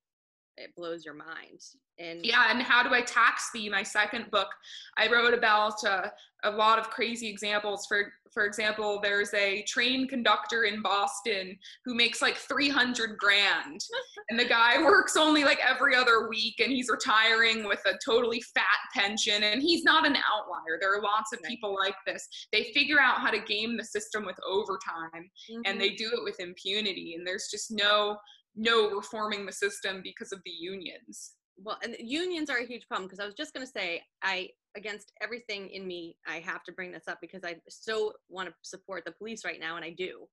it 0.57 0.75
blows 0.77 1.05
your 1.05 1.15
mind. 1.15 1.61
And 1.99 2.25
Yeah, 2.25 2.47
and 2.50 2.62
how 2.62 2.83
do 2.83 2.95
I 2.95 3.02
tax 3.02 3.50
thee? 3.52 3.69
My 3.69 3.83
second 3.83 4.31
book, 4.31 4.49
I 4.97 5.11
wrote 5.11 5.35
about 5.35 5.83
uh, 5.85 6.09
a 6.45 6.50
lot 6.50 6.78
of 6.78 6.90
crazy 6.90 7.28
examples. 7.28 7.87
For 7.88 8.12
for 8.35 8.45
example, 8.45 9.00
there's 9.02 9.33
a 9.33 9.62
train 9.62 10.07
conductor 10.07 10.64
in 10.64 10.83
Boston 10.83 11.59
who 11.85 11.95
makes 11.95 12.21
like 12.21 12.37
300 12.37 13.17
grand, 13.19 13.81
and 14.28 14.38
the 14.38 14.45
guy 14.45 14.81
works 14.83 15.17
only 15.17 15.45
like 15.45 15.59
every 15.67 15.97
other 15.97 16.28
week, 16.28 16.61
and 16.61 16.71
he's 16.71 16.88
retiring 16.90 17.64
with 17.64 17.81
a 17.87 17.99
totally 18.05 18.40
fat 18.55 18.64
pension, 18.95 19.43
and 19.43 19.62
he's 19.62 19.83
not 19.83 20.07
an 20.07 20.14
outlier. 20.31 20.78
There 20.78 20.95
are 20.95 21.02
lots 21.02 21.33
of 21.33 21.43
people 21.43 21.75
like 21.75 21.97
this. 22.07 22.28
They 22.52 22.64
figure 22.75 23.00
out 23.00 23.19
how 23.21 23.31
to 23.31 23.40
game 23.40 23.76
the 23.76 23.85
system 23.85 24.25
with 24.26 24.37
overtime, 24.47 25.31
Mhm. 25.50 25.62
and 25.64 25.81
they 25.81 25.90
do 25.95 26.11
it 26.12 26.23
with 26.23 26.38
impunity, 26.38 27.14
and 27.14 27.26
there's 27.26 27.49
just 27.50 27.71
no 27.71 28.19
no 28.61 28.90
reforming 28.90 29.47
the 29.47 29.52
system 29.52 30.02
because 30.02 30.33
of 30.33 30.43
the 30.45 30.50
unions. 30.50 31.35
Well 31.62 31.79
and 31.83 31.97
unions 31.99 32.50
are 32.50 32.59
a 32.59 32.67
huge 32.67 32.87
problem 32.87 33.07
because 33.07 33.21
i 33.21 33.27
was 33.27 33.35
just 33.35 33.53
going 33.53 33.65
to 33.65 33.71
say 33.71 34.00
i 34.23 34.49
against 34.77 35.12
everything 35.21 35.69
in 35.71 35.87
me 35.87 36.17
i 36.27 36.37
have 36.37 36.62
to 36.62 36.73
bring 36.73 36.93
this 36.93 37.09
up 37.09 37.19
because 37.21 37.45
i 37.45 37.57
so 37.69 38.12
want 38.29 38.49
to 38.49 38.55
support 38.62 39.05
the 39.05 39.12
police 39.12 39.45
right 39.45 39.61
now 39.61 39.77
and 39.77 39.85
i 39.85 39.91
do. 39.91 40.27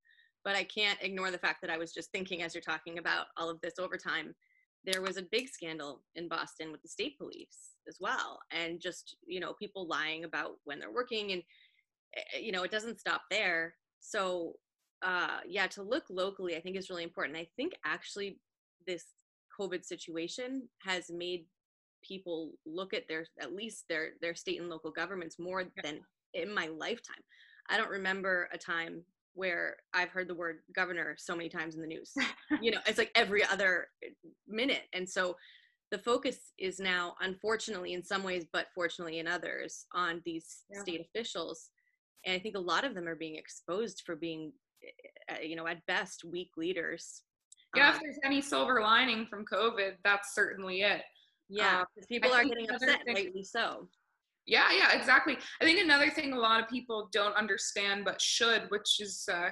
But 0.43 0.55
i 0.55 0.63
can't 0.63 0.99
ignore 1.01 1.31
the 1.31 1.39
fact 1.39 1.61
that 1.61 1.71
i 1.71 1.77
was 1.77 1.91
just 1.91 2.11
thinking 2.11 2.43
as 2.43 2.53
you're 2.53 2.61
talking 2.61 2.99
about 2.99 3.27
all 3.37 3.49
of 3.49 3.59
this 3.61 3.79
overtime 3.79 4.35
there 4.85 5.01
was 5.01 5.17
a 5.17 5.23
big 5.23 5.49
scandal 5.49 6.03
in 6.15 6.27
boston 6.27 6.71
with 6.71 6.81
the 6.83 6.87
state 6.87 7.17
police 7.17 7.71
as 7.87 7.97
well 7.99 8.39
and 8.51 8.79
just 8.79 9.17
you 9.25 9.39
know 9.39 9.53
people 9.53 9.87
lying 9.87 10.23
about 10.23 10.57
when 10.63 10.79
they're 10.79 10.93
working 10.93 11.31
and 11.31 11.41
eh, 12.15 12.39
you 12.39 12.51
know 12.51 12.63
it 12.63 12.71
doesn't 12.71 12.99
stop 12.99 13.21
there. 13.31 13.75
So 13.99 14.53
uh 15.01 15.39
yeah 15.47 15.67
to 15.67 15.83
look 15.83 16.05
locally 16.09 16.55
i 16.55 16.61
think 16.61 16.77
is 16.77 16.89
really 16.89 17.03
important. 17.03 17.37
I 17.37 17.47
think 17.55 17.73
actually 17.83 18.39
this 18.87 19.05
covid 19.59 19.85
situation 19.85 20.67
has 20.81 21.09
made 21.09 21.45
people 22.03 22.51
look 22.65 22.93
at 22.93 23.07
their 23.07 23.25
at 23.39 23.53
least 23.53 23.85
their 23.89 24.09
their 24.21 24.35
state 24.35 24.59
and 24.59 24.69
local 24.69 24.91
governments 24.91 25.37
more 25.39 25.63
than 25.83 25.99
in 26.33 26.53
my 26.53 26.67
lifetime. 26.67 27.23
I 27.69 27.77
don't 27.77 27.89
remember 27.89 28.47
a 28.53 28.57
time 28.57 29.03
where 29.33 29.75
i've 29.93 30.09
heard 30.09 30.27
the 30.29 30.35
word 30.35 30.59
governor 30.73 31.15
so 31.17 31.35
many 31.35 31.49
times 31.49 31.75
in 31.75 31.81
the 31.81 31.87
news. 31.87 32.13
You 32.61 32.71
know 32.71 32.79
it's 32.85 32.97
like 32.97 33.11
every 33.15 33.43
other 33.43 33.87
eh, 34.03 34.09
minute. 34.47 34.83
And 34.93 35.09
so 35.09 35.35
the 35.91 35.97
focus 35.97 36.37
is 36.57 36.79
now 36.79 37.15
unfortunately 37.21 37.93
in 37.93 38.03
some 38.03 38.23
ways 38.23 38.45
but 38.51 38.67
fortunately 38.73 39.19
in 39.19 39.27
others 39.27 39.85
on 39.93 40.21
these 40.25 40.63
Yeah. 40.71 40.81
state 40.81 41.01
officials. 41.01 41.69
And 42.25 42.33
i 42.35 42.39
think 42.39 42.55
a 42.55 42.59
lot 42.73 42.85
of 42.85 42.93
them 42.95 43.07
are 43.07 43.15
being 43.15 43.35
exposed 43.35 44.03
for 44.05 44.15
being 44.15 44.53
uh, 45.31 45.41
you 45.41 45.55
know 45.55 45.67
at 45.67 45.85
best 45.87 46.23
weak 46.23 46.51
leaders 46.57 47.23
Yeah, 47.75 47.89
Um, 47.89 47.95
if 47.95 48.01
there's 48.01 48.19
any 48.23 48.41
silver 48.41 48.81
lining 48.81 49.25
from 49.27 49.45
COVID, 49.45 49.95
that's 50.03 50.33
certainly 50.33 50.81
it. 50.81 51.01
yeah 51.49 51.81
um, 51.81 51.85
people 52.09 52.33
I 52.33 52.41
are 52.41 52.45
getting 52.45 52.69
upset 52.71 53.03
thing- 53.05 53.15
rightly 53.15 53.43
so 53.43 53.87
Yeah, 54.47 54.71
yeah, 54.71 54.93
exactly. 54.99 55.37
I 55.61 55.63
think 55.65 55.79
another 55.79 56.09
thing 56.09 56.33
a 56.33 56.39
lot 56.39 56.61
of 56.61 56.67
people 56.69 57.09
don't 57.11 57.35
understand 57.35 58.05
but 58.05 58.21
should, 58.21 58.63
which 58.69 58.99
is 58.99 59.27
uh, 59.31 59.49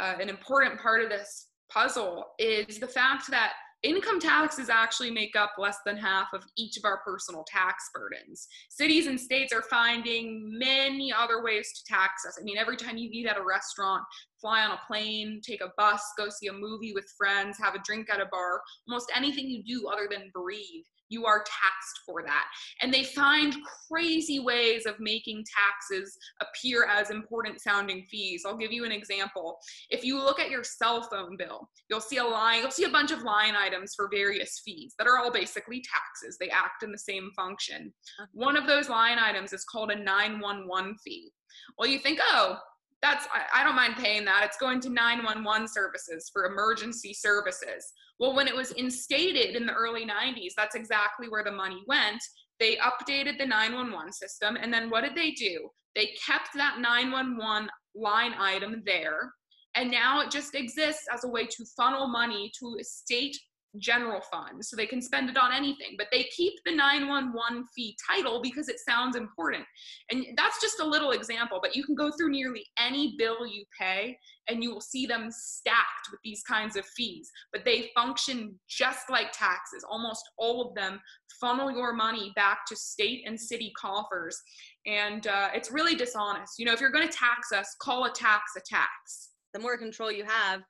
uh, 0.00 0.16
an 0.20 0.28
important 0.28 0.80
part 0.80 1.02
of 1.02 1.08
this 1.08 1.48
puzzle, 1.70 2.24
is 2.38 2.78
the 2.78 2.88
fact 2.88 3.30
that 3.30 3.52
income 3.84 4.18
taxes 4.18 4.70
actually 4.70 5.10
make 5.10 5.36
up 5.36 5.52
less 5.58 5.76
than 5.84 5.96
half 5.96 6.28
of 6.32 6.42
each 6.56 6.76
of 6.78 6.84
our 6.84 7.00
personal 7.04 7.44
tax 7.46 7.90
burdens. 7.92 8.48
Cities 8.70 9.06
and 9.06 9.20
states 9.20 9.52
are 9.52 9.62
finding 9.62 10.58
many 10.58 11.12
other 11.12 11.44
ways 11.44 11.70
to 11.74 11.84
tax 11.84 12.24
us. 12.26 12.38
I 12.40 12.44
mean, 12.44 12.56
every 12.56 12.76
time 12.76 12.96
you 12.96 13.10
eat 13.12 13.26
at 13.26 13.36
a 13.36 13.44
restaurant, 13.44 14.02
fly 14.40 14.64
on 14.64 14.72
a 14.72 14.80
plane, 14.86 15.40
take 15.46 15.60
a 15.60 15.72
bus, 15.76 16.02
go 16.16 16.28
see 16.30 16.46
a 16.48 16.52
movie 16.52 16.92
with 16.94 17.04
friends, 17.16 17.58
have 17.62 17.74
a 17.74 17.82
drink 17.84 18.08
at 18.10 18.20
a 18.20 18.26
bar, 18.30 18.60
almost 18.88 19.12
anything 19.14 19.48
you 19.48 19.62
do 19.62 19.88
other 19.88 20.08
than 20.10 20.30
breathe, 20.32 20.84
you 21.08 21.26
are 21.26 21.38
taxed 21.38 22.00
for 22.06 22.22
that. 22.22 22.46
And 22.80 22.92
they 22.92 23.04
find 23.04 23.54
crazy 23.90 24.40
ways 24.40 24.86
of 24.86 24.94
making 24.98 25.44
taxes 25.56 26.16
appear 26.40 26.86
as 26.86 27.10
important 27.10 27.60
sounding 27.60 28.04
fees. 28.10 28.44
I'll 28.46 28.56
give 28.56 28.72
you 28.72 28.84
an 28.84 28.92
example. 28.92 29.58
If 29.90 30.04
you 30.04 30.18
look 30.18 30.40
at 30.40 30.50
your 30.50 30.64
cell 30.64 31.02
phone 31.10 31.36
bill, 31.36 31.68
you'll 31.88 32.00
see 32.00 32.18
a 32.18 32.24
line, 32.24 32.62
you'll 32.62 32.70
see 32.70 32.84
a 32.84 32.90
bunch 32.90 33.10
of 33.10 33.22
line 33.22 33.54
items 33.56 33.94
for 33.94 34.08
various 34.12 34.60
fees 34.64 34.94
that 34.98 35.06
are 35.06 35.18
all 35.18 35.32
basically 35.32 35.82
taxes. 35.82 36.36
They 36.38 36.50
act 36.50 36.82
in 36.82 36.92
the 36.92 36.98
same 36.98 37.30
function. 37.36 37.92
Uh-huh. 38.18 38.26
One 38.32 38.56
of 38.56 38.66
those 38.66 38.88
line 38.88 39.18
items 39.18 39.52
is 39.52 39.64
called 39.64 39.90
a 39.90 39.96
911 39.96 40.96
fee. 41.04 41.32
Well, 41.78 41.88
you 41.88 41.98
think, 41.98 42.18
oh, 42.22 42.58
that's 43.02 43.26
I, 43.32 43.60
I 43.60 43.64
don't 43.64 43.76
mind 43.76 43.96
paying 43.96 44.24
that. 44.24 44.42
It's 44.44 44.56
going 44.56 44.80
to 44.80 44.88
911 44.88 45.68
services 45.68 46.30
for 46.32 46.46
emergency 46.46 47.12
services. 47.12 47.92
Well, 48.18 48.34
when 48.34 48.46
it 48.46 48.54
was 48.54 48.70
instated 48.72 49.56
in 49.56 49.66
the 49.66 49.72
early 49.72 50.06
90s, 50.06 50.52
that's 50.56 50.74
exactly 50.74 51.28
where 51.28 51.44
the 51.44 51.50
money 51.50 51.82
went. 51.86 52.22
They 52.60 52.76
updated 52.76 53.38
the 53.38 53.46
911 53.46 54.12
system, 54.12 54.56
and 54.56 54.72
then 54.72 54.88
what 54.88 55.02
did 55.02 55.16
they 55.16 55.32
do? 55.32 55.68
They 55.94 56.14
kept 56.24 56.50
that 56.54 56.78
911 56.78 57.68
line 57.94 58.34
item 58.38 58.82
there, 58.86 59.32
and 59.74 59.90
now 59.90 60.20
it 60.20 60.30
just 60.30 60.54
exists 60.54 61.06
as 61.12 61.24
a 61.24 61.28
way 61.28 61.46
to 61.46 61.64
funnel 61.76 62.06
money 62.06 62.52
to 62.60 62.76
state 62.82 63.36
general 63.78 64.20
fund 64.20 64.64
so 64.64 64.76
they 64.76 64.86
can 64.86 65.02
spend 65.02 65.28
it 65.28 65.36
on 65.36 65.52
anything. 65.52 65.94
But 65.98 66.08
they 66.12 66.24
keep 66.36 66.54
the 66.64 66.74
911 66.74 67.66
fee 67.74 67.96
title 68.10 68.40
because 68.42 68.68
it 68.68 68.78
sounds 68.78 69.16
important. 69.16 69.64
And 70.10 70.26
that's 70.36 70.60
just 70.60 70.80
a 70.80 70.86
little 70.86 71.12
example, 71.12 71.58
but 71.62 71.74
you 71.74 71.84
can 71.84 71.94
go 71.94 72.10
through 72.10 72.30
nearly 72.30 72.66
any 72.78 73.14
bill 73.18 73.46
you 73.46 73.64
pay 73.78 74.18
and 74.48 74.62
you 74.62 74.72
will 74.72 74.80
see 74.80 75.06
them 75.06 75.28
stacked 75.30 76.08
with 76.10 76.20
these 76.22 76.42
kinds 76.42 76.76
of 76.76 76.84
fees. 76.86 77.30
But 77.52 77.64
they 77.64 77.90
function 77.94 78.58
just 78.68 79.10
like 79.10 79.32
taxes. 79.32 79.84
Almost 79.88 80.22
all 80.38 80.68
of 80.68 80.74
them 80.74 81.00
funnel 81.40 81.70
your 81.70 81.92
money 81.92 82.32
back 82.36 82.66
to 82.68 82.76
state 82.76 83.24
and 83.26 83.38
city 83.38 83.72
coffers. 83.78 84.40
And 84.86 85.26
uh, 85.26 85.48
it's 85.54 85.70
really 85.70 85.94
dishonest. 85.94 86.58
You 86.58 86.66
know, 86.66 86.72
if 86.72 86.80
you're 86.80 86.90
going 86.90 87.08
to 87.08 87.16
tax 87.16 87.52
us, 87.52 87.74
call 87.80 88.04
a 88.04 88.12
tax 88.12 88.52
a 88.56 88.60
tax. 88.60 89.30
the 89.52 89.60
more 89.60 89.78
control 89.78 90.12
you 90.12 90.24
have 90.24 90.60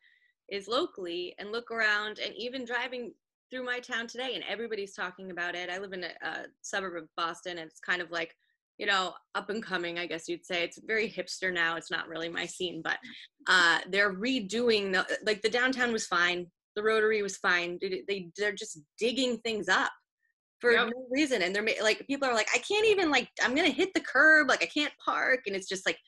is 0.54 0.68
locally 0.68 1.34
and 1.38 1.52
look 1.52 1.70
around 1.70 2.18
and 2.18 2.34
even 2.37 2.64
driving 2.64 3.12
through 3.50 3.64
my 3.64 3.78
town 3.78 4.06
today 4.06 4.32
and 4.34 4.44
everybody's 4.49 4.94
talking 4.94 5.30
about 5.30 5.54
it. 5.54 5.70
I 5.70 5.78
live 5.78 5.92
in 5.92 6.04
a, 6.04 6.11
a 6.23 6.44
suburb 6.62 6.96
of 7.02 7.08
boston 7.16 7.58
and 7.58 7.68
it's 7.70 7.80
kind 7.80 8.00
of 8.02 8.11
like 8.11 8.34
you 8.78 8.87
know 8.87 9.12
up 9.37 9.50
and 9.50 9.62
coming 9.62 9.99
i 9.99 10.06
guess 10.06 10.28
you'd 10.28 10.44
say. 10.44 10.64
It's 10.64 10.80
very 10.84 11.08
hipster 11.08 11.52
now. 11.52 11.76
It's 11.76 11.90
not 11.90 12.08
really 12.08 12.28
my 12.28 12.46
scene 12.46 12.82
but 12.82 12.99
uh 13.46 13.80
they're 13.90 14.14
redoing 14.14 14.92
the 14.92 15.06
like 15.25 15.42
the 15.42 15.50
downtown 15.50 15.92
was 15.92 16.06
fine. 16.06 16.46
The 16.76 16.82
rotary 16.82 17.23
was 17.23 17.37
fine. 17.37 17.78
They, 17.80 18.02
they 18.08 18.30
they're 18.37 18.52
just 18.52 18.80
digging 18.99 19.38
things 19.38 19.68
up 19.68 19.92
for 20.61 20.73
Yep. 20.73 20.88
no 20.88 21.06
reason. 21.11 21.42
And 21.42 21.54
they're 21.54 21.66
like 21.82 22.06
people 22.06 22.28
are 22.28 22.34
like 22.34 22.49
i 22.54 22.58
can't 22.58 22.87
even 22.87 23.11
like 23.11 23.28
i'm 23.42 23.54
gonna 23.54 23.68
hit 23.68 23.92
the 23.94 24.00
curb. 24.00 24.49
Like 24.49 24.62
i 24.62 24.66
can't 24.66 24.92
park. 25.04 25.40
And 25.46 25.54
it's 25.54 25.68
just 25.68 25.87
like 25.87 25.99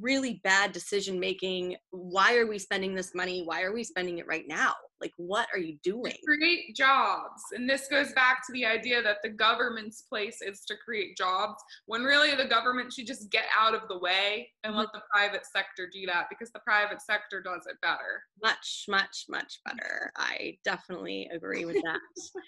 really 0.00 0.40
bad 0.44 0.72
decision 0.72 1.20
making 1.20 1.76
why 1.90 2.36
are 2.36 2.46
we 2.46 2.58
spending 2.58 2.94
this 2.94 3.14
money? 3.14 3.42
Why 3.44 3.62
are 3.62 3.72
we 3.72 3.84
spending 3.84 4.18
it 4.18 4.26
right 4.26 4.46
now? 4.48 4.74
Like 5.00 5.12
what 5.16 5.48
are 5.52 5.58
you 5.58 5.78
doing? 5.82 6.14
create 6.24 6.76
jobs. 6.76 7.42
And 7.52 7.68
this 7.68 7.88
goes 7.88 8.12
back 8.12 8.46
to 8.46 8.52
the 8.52 8.64
idea 8.64 9.02
that 9.02 9.18
the 9.22 9.30
government's 9.30 10.02
place 10.02 10.40
is 10.40 10.64
to 10.66 10.74
create 10.84 11.16
jobs, 11.16 11.62
when 11.86 12.02
really 12.02 12.34
the 12.34 12.48
government 12.48 12.92
should 12.92 13.06
just 13.06 13.30
get 13.30 13.44
out 13.58 13.74
of 13.74 13.82
the 13.88 13.98
way 13.98 14.48
and 14.64 14.76
let 14.76 14.88
mm-hmm. 14.88 14.98
the 14.98 15.02
private 15.12 15.44
sector 15.44 15.88
do 15.92 16.06
that 16.06 16.26
because 16.30 16.52
the 16.52 16.60
private 16.60 17.02
sector 17.02 17.42
does 17.42 17.66
it 17.66 17.80
better. 17.82 18.22
much 18.42 18.84
much 18.88 19.26
much 19.28 19.60
better. 19.64 20.12
I 20.16 20.56
definitely 20.64 21.28
agree 21.34 21.64
with 21.64 21.82
that. 21.82 22.00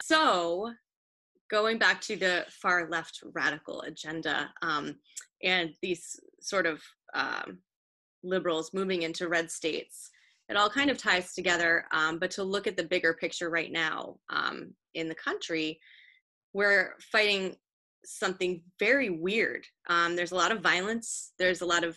So 0.00 0.72
going 1.50 1.78
back 1.78 2.00
to 2.02 2.16
the 2.16 2.44
far 2.50 2.88
left 2.90 3.20
radical 3.32 3.82
agenda 3.82 4.50
um, 4.62 4.96
and 5.42 5.70
these 5.82 6.18
sort 6.40 6.66
of 6.66 6.82
um, 7.14 7.58
liberals 8.22 8.74
moving 8.74 9.02
into 9.02 9.28
red 9.28 9.50
states 9.50 10.10
it 10.48 10.56
all 10.56 10.70
kind 10.70 10.90
of 10.90 10.98
ties 10.98 11.34
together 11.34 11.84
um, 11.92 12.18
but 12.18 12.30
to 12.30 12.42
look 12.42 12.66
at 12.66 12.76
the 12.76 12.84
bigger 12.84 13.14
picture 13.14 13.50
right 13.50 13.72
now 13.72 14.16
um, 14.30 14.72
in 14.94 15.08
the 15.08 15.14
country 15.14 15.78
we're 16.52 16.94
fighting 17.12 17.54
something 18.08 18.62
very 18.78 19.10
weird. 19.10 19.66
Um, 19.88 20.16
there's 20.16 20.32
a 20.32 20.36
lot 20.36 20.52
of 20.52 20.60
violence. 20.60 21.32
There's 21.38 21.60
a 21.60 21.66
lot 21.66 21.84
of 21.84 21.96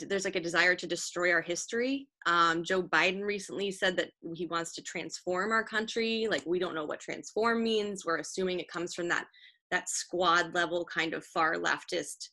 there's 0.00 0.24
like 0.24 0.36
a 0.36 0.40
desire 0.40 0.74
to 0.74 0.86
destroy 0.86 1.32
our 1.32 1.42
history. 1.42 2.08
Um, 2.26 2.64
Joe 2.64 2.82
Biden 2.82 3.22
recently 3.22 3.70
said 3.70 3.96
that 3.96 4.10
he 4.34 4.46
wants 4.46 4.74
to 4.74 4.82
transform 4.82 5.52
our 5.52 5.64
country. 5.64 6.26
Like 6.30 6.42
we 6.46 6.58
don't 6.58 6.74
know 6.74 6.84
what 6.84 7.00
transform 7.00 7.62
means. 7.62 8.04
We're 8.04 8.18
assuming 8.18 8.60
it 8.60 8.70
comes 8.70 8.94
from 8.94 9.08
that 9.08 9.26
that 9.70 9.88
squad 9.88 10.54
level 10.54 10.84
kind 10.84 11.14
of 11.14 11.24
far 11.24 11.56
leftist 11.56 12.30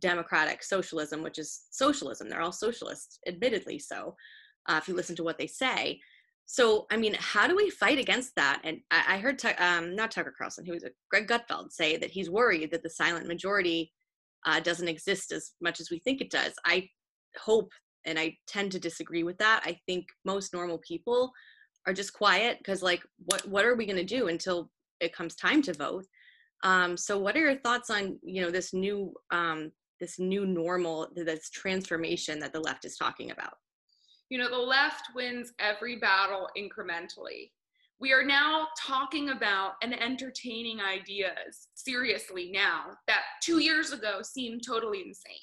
democratic 0.00 0.62
socialism, 0.62 1.22
which 1.22 1.38
is 1.38 1.64
socialism. 1.70 2.28
They're 2.28 2.40
all 2.40 2.52
socialists, 2.52 3.18
admittedly 3.26 3.78
so. 3.78 4.14
Uh, 4.68 4.78
if 4.80 4.86
you 4.86 4.94
listen 4.94 5.16
to 5.16 5.24
what 5.24 5.38
they 5.38 5.46
say, 5.46 6.00
so, 6.50 6.86
I 6.90 6.96
mean, 6.96 7.14
how 7.18 7.46
do 7.46 7.54
we 7.54 7.68
fight 7.68 7.98
against 7.98 8.34
that? 8.36 8.62
And 8.64 8.80
I, 8.90 9.16
I 9.16 9.18
heard, 9.18 9.38
um, 9.58 9.94
not 9.94 10.10
Tucker 10.10 10.34
Carlson, 10.36 10.64
who 10.64 10.72
was 10.72 10.82
a 10.82 10.88
Greg 11.10 11.28
Gutfeld 11.28 11.72
say 11.72 11.98
that 11.98 12.10
he's 12.10 12.30
worried 12.30 12.70
that 12.70 12.82
the 12.82 12.88
silent 12.88 13.26
majority 13.26 13.92
uh, 14.46 14.58
doesn't 14.58 14.88
exist 14.88 15.30
as 15.30 15.52
much 15.60 15.78
as 15.78 15.90
we 15.90 15.98
think 15.98 16.22
it 16.22 16.30
does. 16.30 16.54
I 16.64 16.88
hope, 17.38 17.70
and 18.06 18.18
I 18.18 18.34
tend 18.46 18.72
to 18.72 18.80
disagree 18.80 19.24
with 19.24 19.36
that. 19.36 19.60
I 19.66 19.78
think 19.86 20.06
most 20.24 20.54
normal 20.54 20.78
people 20.78 21.32
are 21.86 21.92
just 21.92 22.14
quiet 22.14 22.56
because, 22.58 22.82
like, 22.82 23.02
what 23.26 23.46
what 23.46 23.66
are 23.66 23.76
we 23.76 23.84
going 23.84 23.96
to 23.96 24.16
do 24.16 24.28
until 24.28 24.70
it 25.00 25.14
comes 25.14 25.34
time 25.34 25.60
to 25.62 25.74
vote? 25.74 26.06
Um, 26.62 26.96
so, 26.96 27.18
what 27.18 27.36
are 27.36 27.40
your 27.40 27.56
thoughts 27.56 27.90
on 27.90 28.18
you 28.22 28.40
know 28.40 28.50
this 28.50 28.72
new 28.72 29.12
um, 29.30 29.70
this 30.00 30.18
new 30.18 30.46
normal, 30.46 31.08
this 31.14 31.50
transformation 31.50 32.38
that 32.38 32.54
the 32.54 32.60
left 32.60 32.86
is 32.86 32.96
talking 32.96 33.32
about? 33.32 33.52
You 34.30 34.38
know, 34.38 34.50
the 34.50 34.56
left 34.56 35.06
wins 35.14 35.52
every 35.58 35.96
battle 35.96 36.48
incrementally. 36.56 37.50
We 38.00 38.12
are 38.12 38.24
now 38.24 38.68
talking 38.78 39.30
about 39.30 39.72
and 39.82 40.00
entertaining 40.00 40.80
ideas 40.80 41.68
seriously 41.74 42.50
now 42.52 42.84
that 43.08 43.22
two 43.42 43.58
years 43.58 43.92
ago 43.92 44.20
seemed 44.22 44.62
totally 44.64 45.02
insane. 45.06 45.34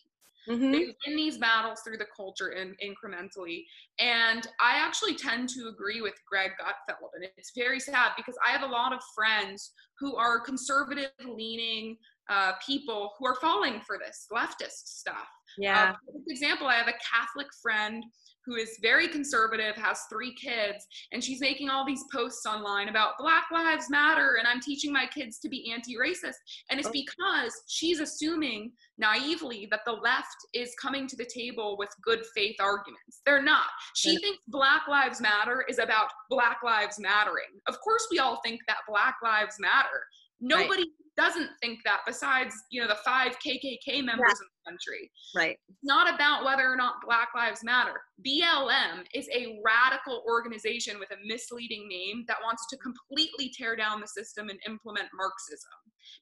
Mm-hmm. 0.47 0.71
They 0.71 0.79
win 1.05 1.17
these 1.17 1.37
battles 1.37 1.81
through 1.81 1.97
the 1.97 2.05
culture 2.15 2.51
in, 2.51 2.75
incrementally. 2.83 3.63
And 3.99 4.47
I 4.61 4.75
actually 4.75 5.15
tend 5.15 5.49
to 5.49 5.67
agree 5.67 6.01
with 6.01 6.13
Greg 6.29 6.51
Gutfeld. 6.61 7.09
And 7.15 7.27
it's 7.35 7.51
very 7.55 7.79
sad 7.79 8.11
because 8.15 8.35
I 8.45 8.51
have 8.51 8.61
a 8.61 8.71
lot 8.71 8.93
of 8.93 8.99
friends 9.15 9.71
who 9.99 10.15
are 10.15 10.39
conservative 10.39 11.11
leaning 11.25 11.97
uh, 12.29 12.53
people 12.65 13.13
who 13.17 13.25
are 13.25 13.35
falling 13.35 13.81
for 13.85 13.97
this 13.97 14.27
leftist 14.31 14.87
stuff. 14.87 15.27
Yeah. 15.57 15.91
Uh, 15.91 16.11
for 16.11 16.31
example, 16.31 16.67
I 16.67 16.75
have 16.75 16.87
a 16.87 16.93
Catholic 16.93 17.47
friend 17.61 18.03
who 18.45 18.55
is 18.55 18.77
very 18.81 19.07
conservative, 19.07 19.75
has 19.75 20.01
three 20.09 20.33
kids, 20.35 20.85
and 21.11 21.23
she's 21.23 21.41
making 21.41 21.69
all 21.69 21.85
these 21.85 22.03
posts 22.13 22.45
online 22.45 22.89
about 22.89 23.17
Black 23.17 23.45
Lives 23.51 23.89
Matter 23.89 24.35
and 24.39 24.47
I'm 24.47 24.61
teaching 24.61 24.91
my 24.91 25.05
kids 25.05 25.39
to 25.39 25.49
be 25.49 25.71
anti 25.71 25.95
racist. 25.95 26.35
And 26.69 26.79
it's 26.79 26.89
oh. 26.89 26.91
because 26.91 27.53
she's 27.67 27.99
assuming 27.99 28.71
naively 28.97 29.67
that 29.71 29.81
the 29.85 29.91
left 29.91 30.37
is 30.53 30.73
coming 30.81 31.07
to 31.07 31.15
the 31.15 31.25
table 31.25 31.75
with 31.77 31.89
good 32.01 32.23
faith 32.35 32.55
arguments. 32.59 33.21
They're 33.25 33.41
not. 33.41 33.65
She 33.95 34.17
thinks 34.17 34.39
Black 34.47 34.87
Lives 34.87 35.21
Matter 35.21 35.65
is 35.67 35.79
about 35.79 36.09
Black 36.29 36.57
Lives 36.63 36.99
Mattering. 36.99 37.59
Of 37.67 37.79
course, 37.81 38.07
we 38.11 38.19
all 38.19 38.39
think 38.43 38.61
that 38.67 38.77
Black 38.87 39.15
Lives 39.23 39.55
Matter. 39.59 40.05
Nobody 40.41 40.83
right 40.83 41.05
doesn't 41.17 41.49
think 41.61 41.79
that 41.85 42.01
besides 42.05 42.53
you 42.69 42.81
know 42.81 42.87
the 42.87 42.97
five 43.05 43.37
kkk 43.39 44.03
members 44.03 44.19
yeah. 44.19 44.41
in 44.41 44.47
the 44.51 44.71
country. 44.71 45.11
Right. 45.35 45.57
It's 45.69 45.79
not 45.83 46.13
about 46.13 46.43
whether 46.43 46.69
or 46.69 46.75
not 46.75 46.95
black 47.05 47.29
lives 47.35 47.63
matter. 47.63 47.93
Blm 48.25 49.05
is 49.13 49.27
a 49.33 49.59
radical 49.65 50.23
organization 50.27 50.99
with 50.99 51.11
a 51.11 51.17
misleading 51.25 51.87
name 51.89 52.25
that 52.27 52.37
wants 52.43 52.65
to 52.69 52.77
completely 52.77 53.51
tear 53.57 53.75
down 53.75 54.01
the 54.01 54.07
system 54.07 54.49
and 54.49 54.59
implement 54.67 55.07
marxism. 55.13 55.71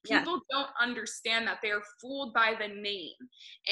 People 0.05 0.41
yeah. 0.51 0.57
don't 0.57 0.69
understand 0.79 1.47
that 1.47 1.59
they 1.63 1.71
are 1.71 1.83
fooled 2.01 2.33
by 2.33 2.53
the 2.59 2.67
name. 2.67 3.11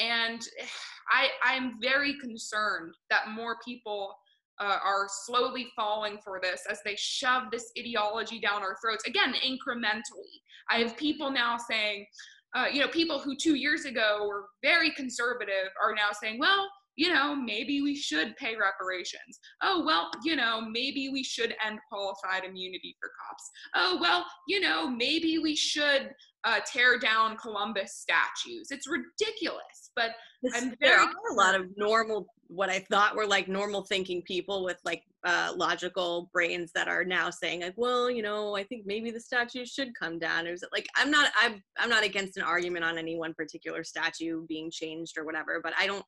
And 0.00 0.40
i 1.10 1.28
i'm 1.42 1.78
very 1.82 2.14
concerned 2.20 2.94
that 3.10 3.28
more 3.28 3.58
people 3.64 4.14
uh, 4.62 4.78
are 4.84 5.08
slowly 5.24 5.66
falling 5.74 6.18
for 6.22 6.40
this 6.40 6.62
as 6.70 6.78
they 6.84 6.94
shove 6.96 7.44
this 7.50 7.72
ideology 7.78 8.38
down 8.38 8.62
our 8.62 8.76
throats 8.82 9.04
again 9.06 9.34
incrementally. 9.44 10.32
I 10.70 10.78
have 10.78 10.96
people 10.96 11.30
now 11.30 11.56
saying 11.56 12.06
uh, 12.54 12.66
you 12.72 12.80
know 12.80 12.88
people 12.88 13.18
who 13.18 13.36
two 13.36 13.56
years 13.56 13.84
ago 13.84 14.26
were 14.28 14.46
very 14.62 14.92
conservative 14.92 15.70
are 15.82 15.94
now 15.94 16.10
saying 16.22 16.38
well 16.38 16.68
you 16.94 17.12
know 17.12 17.34
maybe 17.34 17.82
we 17.82 17.96
should 17.96 18.36
pay 18.36 18.54
reparations. 18.54 19.40
Oh 19.62 19.82
well 19.84 20.10
you 20.22 20.36
know 20.36 20.60
maybe 20.60 21.08
we 21.12 21.24
should 21.24 21.56
end 21.66 21.80
qualified 21.90 22.44
immunity 22.44 22.94
for 23.00 23.10
cops. 23.26 23.50
Oh 23.74 23.98
well 24.00 24.24
you 24.46 24.60
know 24.60 24.88
maybe 24.88 25.38
we 25.38 25.56
should 25.56 26.12
uh, 26.44 26.60
tear 26.66 26.98
down 26.98 27.36
Columbus 27.36 27.94
statues. 27.94 28.68
It's 28.70 28.88
ridiculous, 28.88 29.90
but 29.94 30.10
I'm 30.54 30.74
there 30.80 30.98
are 30.98 31.08
a 31.30 31.34
lot 31.34 31.54
of 31.54 31.66
normal, 31.76 32.26
what 32.54 32.68
I 32.68 32.80
thought 32.80 33.16
were 33.16 33.26
like 33.26 33.48
normal 33.48 33.82
thinking 33.82 34.22
people 34.22 34.62
with 34.64 34.78
like 34.84 35.02
uh, 35.24 35.52
logical 35.56 36.28
brains 36.32 36.70
that 36.74 36.86
are 36.86 37.04
now 37.04 37.30
saying 37.30 37.62
like, 37.62 37.74
well, 37.76 38.10
you 38.10 38.22
know, 38.22 38.56
I 38.56 38.64
think 38.64 38.84
maybe 38.84 39.10
the 39.10 39.20
statue 39.20 39.64
should 39.64 39.94
come 39.98 40.18
down. 40.18 40.46
It 40.46 40.50
was 40.50 40.64
like 40.72 40.86
I'm 40.96 41.10
not, 41.10 41.30
I'm, 41.40 41.62
I'm 41.78 41.88
not 41.88 42.04
against 42.04 42.36
an 42.36 42.42
argument 42.42 42.84
on 42.84 42.98
any 42.98 43.16
one 43.16 43.32
particular 43.32 43.82
statue 43.84 44.46
being 44.46 44.70
changed 44.70 45.16
or 45.16 45.24
whatever, 45.24 45.60
but 45.62 45.72
I 45.78 45.86
don't. 45.86 46.04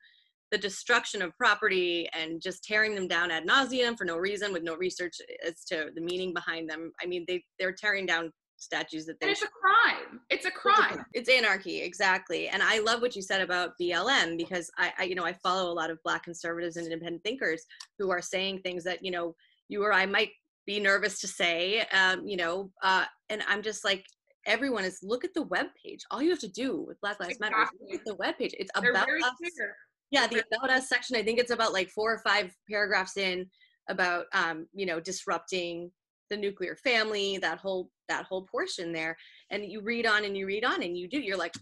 The 0.51 0.59
destruction 0.59 1.23
of 1.23 1.35
property 1.37 2.07
and 2.13 2.39
just 2.39 2.63
tearing 2.63 2.93
them 2.93 3.07
down 3.07 3.31
ad 3.31 3.47
nauseum 3.47 3.97
for 3.97 4.05
no 4.05 4.15
reason, 4.15 4.53
with 4.53 4.61
no 4.61 4.75
research 4.75 5.15
as 5.45 5.65
to 5.65 5.89
the 5.95 6.01
meaning 6.01 6.35
behind 6.35 6.69
them. 6.69 6.91
I 7.01 7.07
mean, 7.07 7.25
they 7.27 7.43
they're 7.57 7.73
tearing 7.73 8.05
down 8.05 8.31
statues 8.57 9.05
that 9.05 9.19
they. 9.19 9.27
And 9.27 9.31
it's 9.33 9.43
a 9.43 9.47
crime. 9.47 10.19
It's 10.29 10.45
a 10.45 10.51
crime. 10.51 11.05
It's, 11.13 11.29
anarchy, 11.29 11.81
exactly. 11.81 12.47
And 12.47 12.61
I 12.63 12.79
love 12.79 13.01
what 13.01 13.15
you 13.15 13.21
said 13.21 13.41
about 13.41 13.71
BLM 13.81 14.37
because 14.37 14.69
I, 14.77 14.91
I, 14.99 15.03
you 15.03 15.15
know, 15.15 15.25
I 15.25 15.33
follow 15.33 15.71
a 15.71 15.73
lot 15.73 15.89
of 15.89 16.01
Black 16.03 16.23
conservatives 16.23 16.77
and 16.77 16.85
independent 16.85 17.23
thinkers 17.23 17.63
who 17.99 18.09
are 18.11 18.21
saying 18.21 18.61
things 18.61 18.83
that 18.83 19.03
you 19.03 19.11
know 19.11 19.35
you 19.67 19.83
or 19.83 19.93
I 19.93 20.05
might 20.05 20.29
be 20.65 20.79
nervous 20.79 21.19
to 21.21 21.27
say, 21.27 21.85
um, 21.93 22.27
you 22.27 22.37
know, 22.37 22.71
uh, 22.83 23.05
and 23.29 23.43
I'm 23.47 23.61
just 23.61 23.83
like. 23.83 24.05
Everyone 24.47 24.85
is 24.85 24.99
look 25.01 25.25
at 25.25 25.33
the 25.33 25.41
web 25.41 25.65
page. 25.83 26.01
All 26.11 26.21
you 26.21 26.29
have 26.29 26.37
to 26.37 26.47
do 26.47 26.85
with 26.87 27.01
Black 27.01 27.19
Lives 27.19 27.31
exactly. 27.31 27.49
Matter 27.49 27.63
is 27.63 27.79
look 27.81 27.99
at 27.99 28.05
the 28.05 28.13
web 28.13 28.37
page. 28.37 28.53
It's 28.59 28.69
They're 28.79 28.91
about 28.91 29.09
us. 29.09 29.31
Clear. 29.39 29.75
Yeah, 30.11 30.27
the 30.27 30.43
about 30.53 30.69
us 30.69 30.87
section. 30.87 31.15
I 31.15 31.23
think 31.23 31.39
it's 31.39 31.49
about 31.49 31.73
like 31.73 31.89
four 31.89 32.13
or 32.13 32.19
five 32.19 32.55
paragraphs 32.69 33.17
in 33.17 33.47
about 33.89 34.25
um, 34.33 34.67
you 34.73 34.85
know 34.85 34.99
disrupting 34.99 35.91
the 36.29 36.37
nuclear 36.37 36.75
family 36.75 37.37
that 37.37 37.59
whole 37.59 37.89
that 38.09 38.25
whole 38.25 38.43
portion 38.43 38.91
there 38.91 39.15
and 39.51 39.65
you 39.65 39.81
read 39.81 40.05
on 40.05 40.25
and 40.25 40.35
you 40.37 40.45
read 40.45 40.65
on 40.65 40.81
and 40.83 40.97
you 40.97 41.07
do 41.07 41.19
you're 41.19 41.37
like 41.37 41.53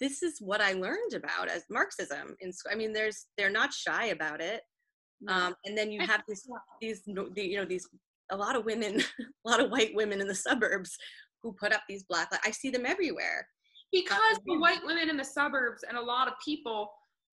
this 0.00 0.22
is 0.22 0.38
what 0.40 0.60
i 0.60 0.72
learned 0.72 1.14
about 1.14 1.48
as 1.48 1.64
marxism. 1.70 2.36
In 2.40 2.52
i 2.70 2.74
mean 2.74 2.92
there's 2.92 3.26
they're 3.36 3.50
not 3.50 3.72
shy 3.72 4.06
about 4.06 4.40
it 4.40 4.62
um, 5.26 5.54
and 5.64 5.76
then 5.76 5.90
you 5.90 6.00
have 6.00 6.22
these 6.28 6.46
these 6.80 7.02
you 7.06 7.56
know 7.56 7.64
these 7.64 7.88
a 8.30 8.36
lot 8.36 8.56
of 8.56 8.64
women 8.64 9.00
a 9.46 9.48
lot 9.48 9.60
of 9.60 9.70
white 9.70 9.94
women 9.94 10.20
in 10.20 10.28
the 10.28 10.34
suburbs 10.34 10.96
who 11.42 11.52
put 11.52 11.72
up 11.72 11.82
these 11.88 12.04
black 12.04 12.28
i 12.44 12.50
see 12.50 12.70
them 12.70 12.86
everywhere. 12.86 13.46
Because 13.90 14.38
the 14.44 14.58
white 14.58 14.80
women 14.84 15.08
in 15.08 15.16
the 15.16 15.24
suburbs 15.24 15.82
and 15.88 15.96
a 15.96 16.02
lot 16.02 16.28
of 16.28 16.34
people 16.44 16.90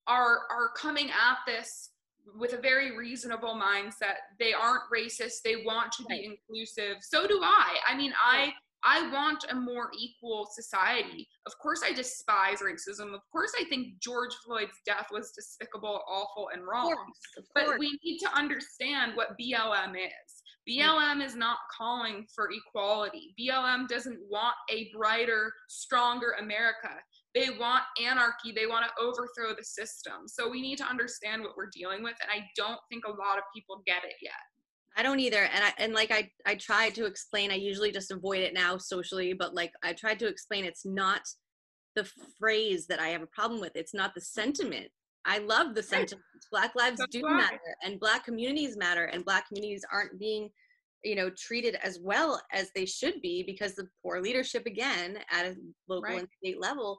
are 0.08 0.40
are 0.50 0.70
coming 0.78 1.10
at 1.10 1.38
this 1.46 1.90
with 2.38 2.54
a 2.54 2.58
very 2.58 2.98
reasonable 2.98 3.56
mindset. 3.56 4.18
They 4.40 4.54
aren't 4.54 4.84
racist. 4.94 5.42
They 5.44 5.58
want 5.66 5.92
to 5.94 6.06
be 6.06 6.26
inclusive. 6.26 6.98
So 7.02 7.28
do 7.28 7.40
I. 7.44 7.78
I 7.88 7.96
mean, 7.96 8.14
I 8.24 8.54
I 8.86 9.10
want 9.12 9.46
a 9.50 9.56
more 9.56 9.90
equal 10.00 10.48
society. 10.52 11.28
Of 11.48 11.54
course, 11.58 11.82
I 11.84 11.92
despise 11.92 12.60
racism. 12.60 13.16
Of 13.16 13.22
course, 13.32 13.52
I 13.60 13.64
think 13.66 14.00
George 14.00 14.34
Floyd's 14.46 14.80
death 14.86 15.08
was 15.12 15.32
despicable, 15.32 16.04
awful, 16.08 16.50
and 16.54 16.64
wrong. 16.64 16.92
Of 16.92 16.98
course, 16.98 17.18
of 17.38 17.44
but 17.56 17.80
we 17.80 17.98
need 18.04 18.20
to 18.20 18.32
understand 18.38 19.14
what 19.16 19.36
BLM 19.42 19.96
is. 19.96 20.44
BLM 20.70 21.24
is 21.24 21.36
not 21.36 21.58
calling 21.76 22.26
for 22.34 22.50
equality. 22.52 23.36
BLM 23.40 23.88
doesn't 23.88 24.20
want 24.30 24.56
a 24.72 24.92
brighter, 24.96 25.52
stronger 25.68 26.36
America. 26.40 26.90
They 27.36 27.50
want 27.60 27.84
anarchy. 28.02 28.54
They 28.56 28.66
want 28.66 28.86
to 28.86 29.04
overthrow 29.04 29.54
the 29.56 29.64
system. 29.64 30.28
So 30.28 30.50
we 30.50 30.62
need 30.62 30.78
to 30.78 30.86
understand 30.86 31.42
what 31.42 31.58
we're 31.58 31.70
dealing 31.72 32.02
with. 32.02 32.16
And 32.22 32.32
I 32.32 32.48
don't 32.56 32.80
think 32.90 33.04
a 33.06 33.12
lot 33.12 33.38
of 33.38 33.44
people 33.54 33.84
get 33.86 34.06
it 34.06 34.16
yet. 34.22 34.34
I 34.98 35.04
don't 35.04 35.20
either. 35.20 35.44
And 35.54 35.64
I 35.64 35.74
and 35.78 35.94
like 35.94 36.12
I 36.12 36.32
I 36.46 36.56
tried 36.56 36.96
to 36.96 37.06
explain, 37.06 37.52
I 37.52 37.56
usually 37.56 37.92
just 37.92 38.12
avoid 38.12 38.40
it 38.40 38.54
now 38.54 38.78
socially, 38.78 39.34
but 39.34 39.54
like 39.54 39.74
I 39.84 39.92
tried 39.92 40.20
to 40.20 40.28
explain 40.28 40.64
it's 40.64 40.86
not 40.86 41.22
the 41.96 42.10
phrase 42.40 42.88
that 42.88 43.02
I 43.02 43.10
have 43.10 43.22
a 43.22 43.28
problem 43.28 43.60
with. 43.60 43.76
It's 43.76 43.94
not 43.94 44.14
the 44.16 44.22
sentiment. 44.22 44.88
I 45.26 45.40
love 45.40 45.76
the 45.76 45.84
sentiment. 45.84 46.24
Black 46.52 46.76
lives 46.76 47.00
That's 47.00 47.12
do 47.12 47.24
right. 47.24 47.36
matter 47.36 47.76
and 47.84 48.00
black 48.00 48.24
communities 48.24 48.78
matter 48.78 49.06
and 49.06 49.26
black 49.26 49.48
communities 49.48 49.84
aren't 49.92 50.18
being 50.20 50.50
you 51.04 51.16
know 51.16 51.30
treated 51.38 51.78
as 51.84 52.00
well 52.02 52.42
as 52.52 52.70
they 52.76 52.86
should 52.86 53.22
be 53.22 53.44
because 53.44 53.78
of 53.78 53.88
poor 54.02 54.22
leadership 54.22 54.66
again 54.66 55.18
at 55.32 55.46
a 55.46 55.56
local 55.88 56.04
right. 56.04 56.20
and 56.20 56.28
state 56.42 56.60
level 56.60 56.98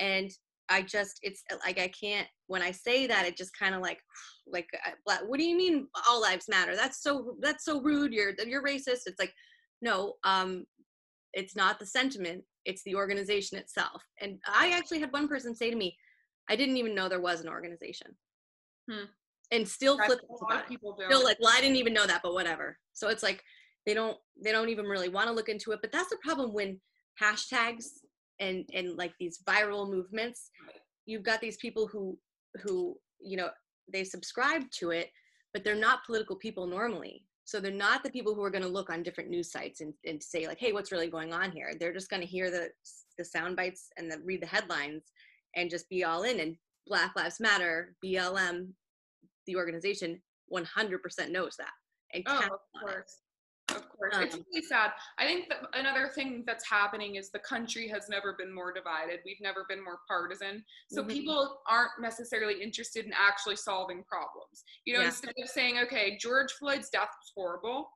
and 0.00 0.30
i 0.68 0.82
just 0.82 1.18
it's 1.22 1.42
uh, 1.52 1.56
like 1.64 1.78
i 1.78 1.88
can't 1.88 2.26
when 2.48 2.62
i 2.62 2.70
say 2.70 3.06
that 3.06 3.26
it 3.26 3.36
just 3.36 3.56
kind 3.58 3.74
of 3.74 3.82
like 3.82 3.98
like 4.46 4.68
uh, 4.86 5.16
what 5.26 5.38
do 5.38 5.44
you 5.44 5.56
mean 5.56 5.88
all 6.08 6.20
lives 6.20 6.46
matter? 6.48 6.76
That's 6.76 7.02
so 7.02 7.36
that's 7.40 7.64
so 7.64 7.80
rude 7.80 8.12
you're 8.12 8.32
you're 8.46 8.62
racist. 8.62 9.06
It's 9.06 9.18
like 9.18 9.32
no 9.82 10.14
um 10.24 10.64
it's 11.32 11.56
not 11.56 11.78
the 11.78 11.86
sentiment 11.86 12.42
it's 12.64 12.82
the 12.84 12.94
organization 12.94 13.58
itself. 13.58 14.02
And 14.20 14.38
i 14.46 14.70
actually 14.70 15.00
had 15.00 15.12
one 15.12 15.28
person 15.28 15.54
say 15.54 15.70
to 15.70 15.76
me 15.76 15.96
i 16.48 16.56
didn't 16.56 16.76
even 16.76 16.94
know 16.94 17.08
there 17.08 17.20
was 17.20 17.40
an 17.40 17.48
organization. 17.48 18.16
Hmm. 18.88 19.06
and 19.50 19.66
still 19.66 19.98
flip 20.06 20.20
a 20.30 20.44
lot 20.44 20.62
of 20.62 20.68
people 20.68 20.96
still 21.08 21.24
like 21.24 21.38
well 21.40 21.52
i 21.52 21.60
didn't 21.60 21.76
even 21.76 21.92
know 21.92 22.06
that 22.06 22.22
but 22.22 22.34
whatever. 22.34 22.78
So 22.92 23.08
it's 23.08 23.22
like 23.22 23.42
they 23.84 23.94
don't 23.94 24.16
they 24.42 24.52
don't 24.52 24.68
even 24.68 24.86
really 24.86 25.08
want 25.08 25.26
to 25.28 25.34
look 25.34 25.48
into 25.48 25.72
it 25.72 25.80
but 25.82 25.92
that's 25.92 26.10
the 26.10 26.18
problem 26.22 26.52
when 26.52 26.80
hashtags 27.20 27.86
and 28.40 28.68
and 28.74 28.96
like 28.96 29.12
these 29.18 29.40
viral 29.46 29.88
movements 29.88 30.50
you've 31.06 31.22
got 31.22 31.40
these 31.40 31.56
people 31.56 31.86
who 31.86 32.18
who 32.62 32.96
you 33.20 33.36
know 33.36 33.48
they 33.92 34.04
subscribe 34.04 34.70
to 34.70 34.90
it 34.90 35.10
but 35.56 35.64
they're 35.64 35.74
not 35.74 36.04
political 36.04 36.36
people 36.36 36.66
normally. 36.66 37.24
So 37.46 37.60
they're 37.60 37.72
not 37.72 38.04
the 38.04 38.10
people 38.10 38.34
who 38.34 38.42
are 38.42 38.50
going 38.50 38.64
to 38.64 38.68
look 38.68 38.90
on 38.90 39.02
different 39.02 39.30
news 39.30 39.50
sites 39.50 39.80
and, 39.80 39.94
and 40.04 40.22
say 40.22 40.46
like 40.46 40.58
hey 40.58 40.72
what's 40.72 40.92
really 40.92 41.08
going 41.08 41.32
on 41.32 41.50
here? 41.50 41.72
They're 41.80 41.94
just 41.94 42.10
going 42.10 42.20
to 42.20 42.28
hear 42.28 42.50
the 42.50 42.68
the 43.16 43.24
sound 43.24 43.56
bites 43.56 43.88
and 43.96 44.10
the, 44.10 44.18
read 44.22 44.42
the 44.42 44.46
headlines 44.46 45.04
and 45.54 45.70
just 45.70 45.88
be 45.88 46.04
all 46.04 46.24
in 46.24 46.40
and 46.40 46.56
black 46.86 47.16
lives 47.16 47.40
matter 47.40 47.96
blm 48.04 48.68
the 49.46 49.56
organization 49.56 50.20
100% 50.52 51.30
knows 51.30 51.56
that 51.56 51.70
and 52.12 52.22
Oh, 52.28 52.38
of 52.38 52.80
course. 52.80 53.16
Of 53.74 53.88
course. 53.88 54.14
it's 54.18 54.34
Um, 54.36 54.44
really 54.52 54.62
sad. 54.64 54.92
I 55.18 55.26
think 55.26 55.48
that 55.48 55.62
another 55.72 56.08
thing 56.08 56.44
that's 56.46 56.68
happening 56.68 57.16
is 57.16 57.30
the 57.30 57.40
country 57.40 57.88
has 57.88 58.08
never 58.08 58.32
been 58.34 58.52
more 58.52 58.72
divided. 58.72 59.20
We've 59.24 59.40
never 59.40 59.64
been 59.68 59.82
more 59.82 60.00
partisan. 60.06 60.64
So 60.88 61.02
Mhm. 61.02 61.08
people 61.08 61.62
aren't 61.66 61.98
necessarily 62.00 62.62
interested 62.62 63.06
in 63.06 63.12
actually 63.12 63.56
solving 63.56 64.04
problems. 64.04 64.64
You 64.84 64.94
know, 64.94 65.00
Yeah. 65.00 65.06
instead 65.06 65.34
of 65.38 65.48
saying, 65.48 65.78
okay, 65.80 66.16
George 66.18 66.52
Floyd's 66.52 66.90
death 66.90 67.10
was 67.18 67.32
horrible, 67.34 67.92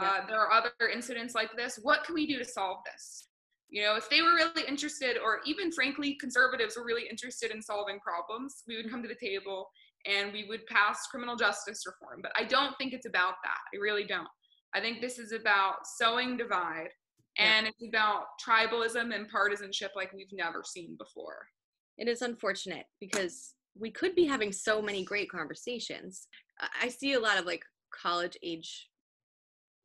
Yeah. 0.00 0.10
uh, 0.12 0.26
there 0.26 0.38
are 0.38 0.52
other 0.52 0.88
incidents 0.88 1.34
like 1.34 1.52
this. 1.56 1.78
What 1.78 2.04
can 2.04 2.14
we 2.14 2.26
do 2.26 2.38
to 2.38 2.44
solve 2.44 2.84
this? 2.84 3.28
You 3.70 3.82
know, 3.82 3.96
if 3.96 4.08
they 4.08 4.22
were 4.22 4.34
really 4.34 4.62
interested, 4.66 5.18
or 5.18 5.42
even 5.44 5.72
frankly, 5.72 6.14
conservatives 6.14 6.76
were 6.76 6.84
really 6.84 7.08
interested 7.08 7.50
in 7.50 7.60
solving 7.60 7.98
problems, 8.00 8.62
we 8.66 8.76
would 8.76 8.88
come 8.90 9.02
to 9.02 9.08
the 9.08 9.16
table 9.16 9.70
and 10.06 10.32
we 10.32 10.44
would 10.44 10.64
pass 10.66 11.06
criminal 11.08 11.34
justice 11.36 11.84
reform. 11.84 12.22
But 12.22 12.32
I 12.36 12.44
don't 12.44 12.78
think 12.78 12.92
it's 12.94 13.04
about 13.06 13.34
that. 13.42 13.58
I 13.74 13.76
really 13.78 14.04
don't. 14.04 14.28
I 14.74 14.80
think 14.80 15.00
this 15.00 15.18
is 15.18 15.32
about 15.32 15.86
sowing 15.86 16.36
divide 16.36 16.90
Yeah. 17.38 17.58
and 17.58 17.66
it's 17.66 17.82
about 17.88 18.26
tribalism 18.44 19.14
and 19.14 19.28
partisanship 19.28 19.92
like 19.96 20.12
we've 20.12 20.32
never 20.32 20.62
seen 20.64 20.96
before. 20.96 21.48
it 21.96 22.06
is 22.08 22.22
unfortunate 22.22 22.86
because 23.00 23.54
we 23.74 23.90
could 23.90 24.14
be 24.14 24.24
having 24.24 24.52
so 24.52 24.80
many 24.80 25.04
great 25.04 25.28
conversations. 25.30 26.28
I 26.80 26.88
see 26.88 27.14
a 27.14 27.20
lot 27.20 27.38
of 27.38 27.44
like 27.46 27.64
college 27.90 28.36
age 28.42 28.88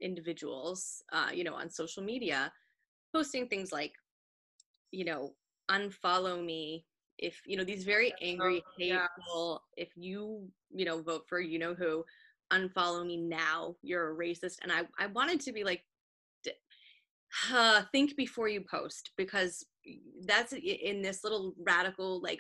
individuals, 0.02 1.02
uh, 1.12 1.30
you 1.34 1.44
know, 1.44 1.54
on 1.56 1.70
social 1.70 2.04
media 2.04 2.52
posting 3.14 3.48
things 3.48 3.72
like, 3.72 3.94
you 4.92 5.06
know, 5.06 5.34
unfollow 5.72 6.44
me 6.44 6.86
if, 7.20 7.42
you 7.46 7.56
know, 7.58 7.64
these 7.64 7.84
very 7.84 8.14
angry, 8.22 8.64
yeah. 8.78 9.08
hateful, 9.18 9.62
if 9.78 9.90
you, 9.96 10.48
you 10.72 10.86
know, 10.86 11.02
vote 11.02 11.24
for 11.30 11.40
you 11.40 11.60
know 11.60 11.74
who, 11.76 12.04
unfollow 12.54 13.06
me 13.06 13.18
now, 13.18 13.76
you're 13.82 14.12
a 14.12 14.16
racist. 14.16 14.58
And 14.62 14.72
I, 14.72 14.82
I 15.00 15.08
wanted 15.08 15.40
to 15.42 15.52
be 15.52 15.64
like, 15.64 15.84
d- 16.44 16.52
uh, 17.52 17.82
think 17.92 18.16
before 18.16 18.48
you 18.48 18.64
post 18.70 19.12
because 19.18 19.66
that's 20.26 20.54
in 20.54 21.02
this 21.02 21.24
little 21.24 21.54
radical 21.66 22.22
like 22.22 22.40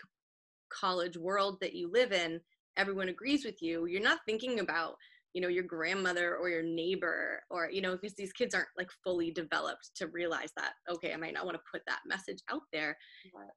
college 0.69 1.17
world 1.17 1.57
that 1.61 1.73
you 1.73 1.91
live 1.91 2.11
in 2.11 2.39
everyone 2.77 3.09
agrees 3.09 3.45
with 3.45 3.61
you 3.61 3.85
you're 3.85 4.01
not 4.01 4.19
thinking 4.25 4.59
about 4.59 4.95
you 5.33 5.41
know 5.41 5.47
your 5.47 5.63
grandmother 5.63 6.37
or 6.37 6.49
your 6.49 6.63
neighbor 6.63 7.41
or 7.49 7.69
you 7.69 7.81
know 7.81 7.93
because 7.93 8.15
these 8.15 8.31
kids 8.31 8.55
aren't 8.55 8.67
like 8.77 8.89
fully 9.03 9.31
developed 9.31 9.91
to 9.95 10.07
realize 10.07 10.51
that 10.55 10.73
okay 10.89 11.13
i 11.13 11.17
might 11.17 11.33
not 11.33 11.45
want 11.45 11.55
to 11.55 11.63
put 11.71 11.81
that 11.87 11.99
message 12.07 12.39
out 12.49 12.61
there 12.71 12.97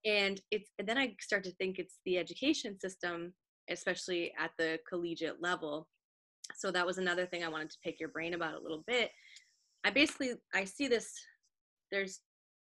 and 0.04 0.40
it's 0.50 0.70
and 0.78 0.88
then 0.88 0.98
i 0.98 1.14
start 1.20 1.44
to 1.44 1.54
think 1.54 1.78
it's 1.78 1.98
the 2.04 2.18
education 2.18 2.78
system 2.80 3.32
especially 3.70 4.32
at 4.38 4.50
the 4.58 4.78
collegiate 4.88 5.40
level 5.40 5.86
so 6.54 6.70
that 6.70 6.86
was 6.86 6.98
another 6.98 7.26
thing 7.26 7.44
i 7.44 7.48
wanted 7.48 7.70
to 7.70 7.78
pick 7.82 7.98
your 7.98 8.08
brain 8.10 8.34
about 8.34 8.54
a 8.54 8.62
little 8.62 8.84
bit. 8.86 9.10
I 9.84 9.90
basically 9.90 10.32
i 10.54 10.64
see 10.64 10.88
this 10.88 11.12
there's 11.90 12.20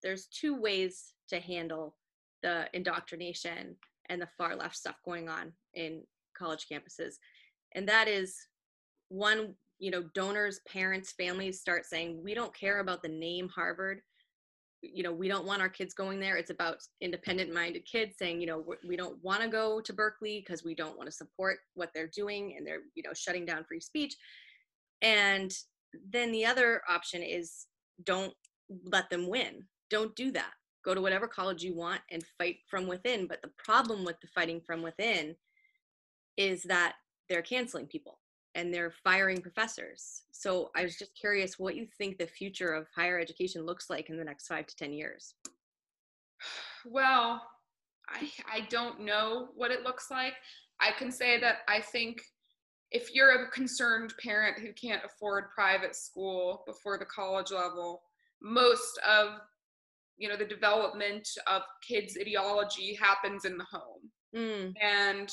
there's 0.02 0.26
two 0.26 0.60
ways 0.60 1.14
to 1.28 1.40
handle 1.40 1.96
the 2.42 2.68
indoctrination 2.74 3.76
and 4.08 4.20
the 4.20 4.28
far 4.38 4.54
left 4.54 4.76
stuff 4.76 4.96
going 5.04 5.28
on 5.28 5.52
in 5.74 6.02
college 6.36 6.66
campuses. 6.70 7.14
And 7.74 7.88
that 7.88 8.08
is 8.08 8.36
one 9.08 9.54
you 9.78 9.90
know 9.90 10.04
donors 10.14 10.60
parents 10.68 11.12
families 11.12 11.60
start 11.60 11.84
saying 11.84 12.20
we 12.22 12.34
don't 12.34 12.54
care 12.54 12.80
about 12.80 13.02
the 13.02 13.08
name 13.08 13.48
harvard 13.48 14.00
you 14.82 15.02
know 15.02 15.12
we 15.12 15.28
don't 15.28 15.46
want 15.46 15.62
our 15.62 15.68
kids 15.68 15.94
going 15.94 16.20
there. 16.20 16.36
It's 16.36 16.50
about 16.50 16.78
independent 17.00 17.52
minded 17.52 17.84
kids 17.90 18.16
saying 18.18 18.40
you 18.40 18.46
know 18.46 18.58
we're- 18.58 18.96
don't 18.96 19.22
want 19.22 19.42
to 19.42 19.48
go 19.48 19.80
to 19.80 19.92
berkeley 19.92 20.42
because 20.44 20.64
we 20.64 20.74
don't 20.74 20.96
want 20.96 21.06
to 21.08 21.16
support 21.16 21.58
what 21.74 21.90
they're 21.94 22.10
doing 22.14 22.54
and 22.56 22.66
they're 22.66 22.82
you 22.94 23.02
know 23.02 23.12
shutting 23.14 23.44
down 23.44 23.64
free 23.64 23.80
speech. 23.80 24.14
And 25.02 25.52
then 26.10 26.32
the 26.32 26.46
other 26.46 26.82
option 26.88 27.22
is 27.22 27.66
don't 28.04 28.34
let 28.84 29.10
them 29.10 29.28
win. 29.28 29.66
Don't 29.90 30.14
do 30.16 30.30
that. 30.32 30.52
Go 30.84 30.94
to 30.94 31.00
whatever 31.00 31.28
college 31.28 31.62
you 31.62 31.74
want 31.74 32.00
and 32.10 32.24
fight 32.38 32.56
from 32.68 32.86
within. 32.86 33.26
But 33.26 33.42
the 33.42 33.50
problem 33.58 34.04
with 34.04 34.16
the 34.20 34.28
fighting 34.28 34.60
from 34.66 34.82
within 34.82 35.36
is 36.36 36.62
that 36.64 36.94
they're 37.28 37.42
canceling 37.42 37.86
people 37.86 38.18
and 38.56 38.74
they're 38.74 38.92
firing 39.04 39.40
professors 39.40 40.22
so 40.32 40.70
i 40.74 40.82
was 40.82 40.96
just 40.96 41.14
curious 41.14 41.58
what 41.58 41.76
you 41.76 41.86
think 41.98 42.18
the 42.18 42.26
future 42.26 42.72
of 42.72 42.86
higher 42.96 43.20
education 43.20 43.64
looks 43.64 43.88
like 43.88 44.10
in 44.10 44.16
the 44.16 44.24
next 44.24 44.46
five 44.48 44.66
to 44.66 44.74
ten 44.74 44.92
years 44.92 45.34
Well, 46.84 47.42
I 48.08 48.30
I 48.50 48.60
don't 48.68 49.00
know 49.00 49.48
what 49.54 49.70
it 49.70 49.82
looks 49.82 50.10
like. 50.10 50.34
I 50.80 50.90
can 50.92 51.10
say 51.10 51.40
that 51.40 51.58
I 51.68 51.80
think 51.80 52.20
if 52.92 53.14
you're 53.14 53.44
a 53.44 53.50
concerned 53.50 54.14
parent 54.22 54.58
who 54.58 54.72
can't 54.72 55.02
afford 55.04 55.50
private 55.54 55.96
school 55.96 56.62
before 56.66 56.98
the 56.98 57.04
college 57.06 57.50
level, 57.50 58.02
most 58.40 58.98
of 59.06 59.40
you 60.18 60.28
know 60.28 60.36
the 60.36 60.44
development 60.44 61.28
of 61.46 61.62
kids' 61.86 62.16
ideology 62.20 62.94
happens 62.94 63.44
in 63.44 63.58
the 63.58 63.64
home. 63.64 64.10
mm, 64.34 64.72
and 64.80 65.30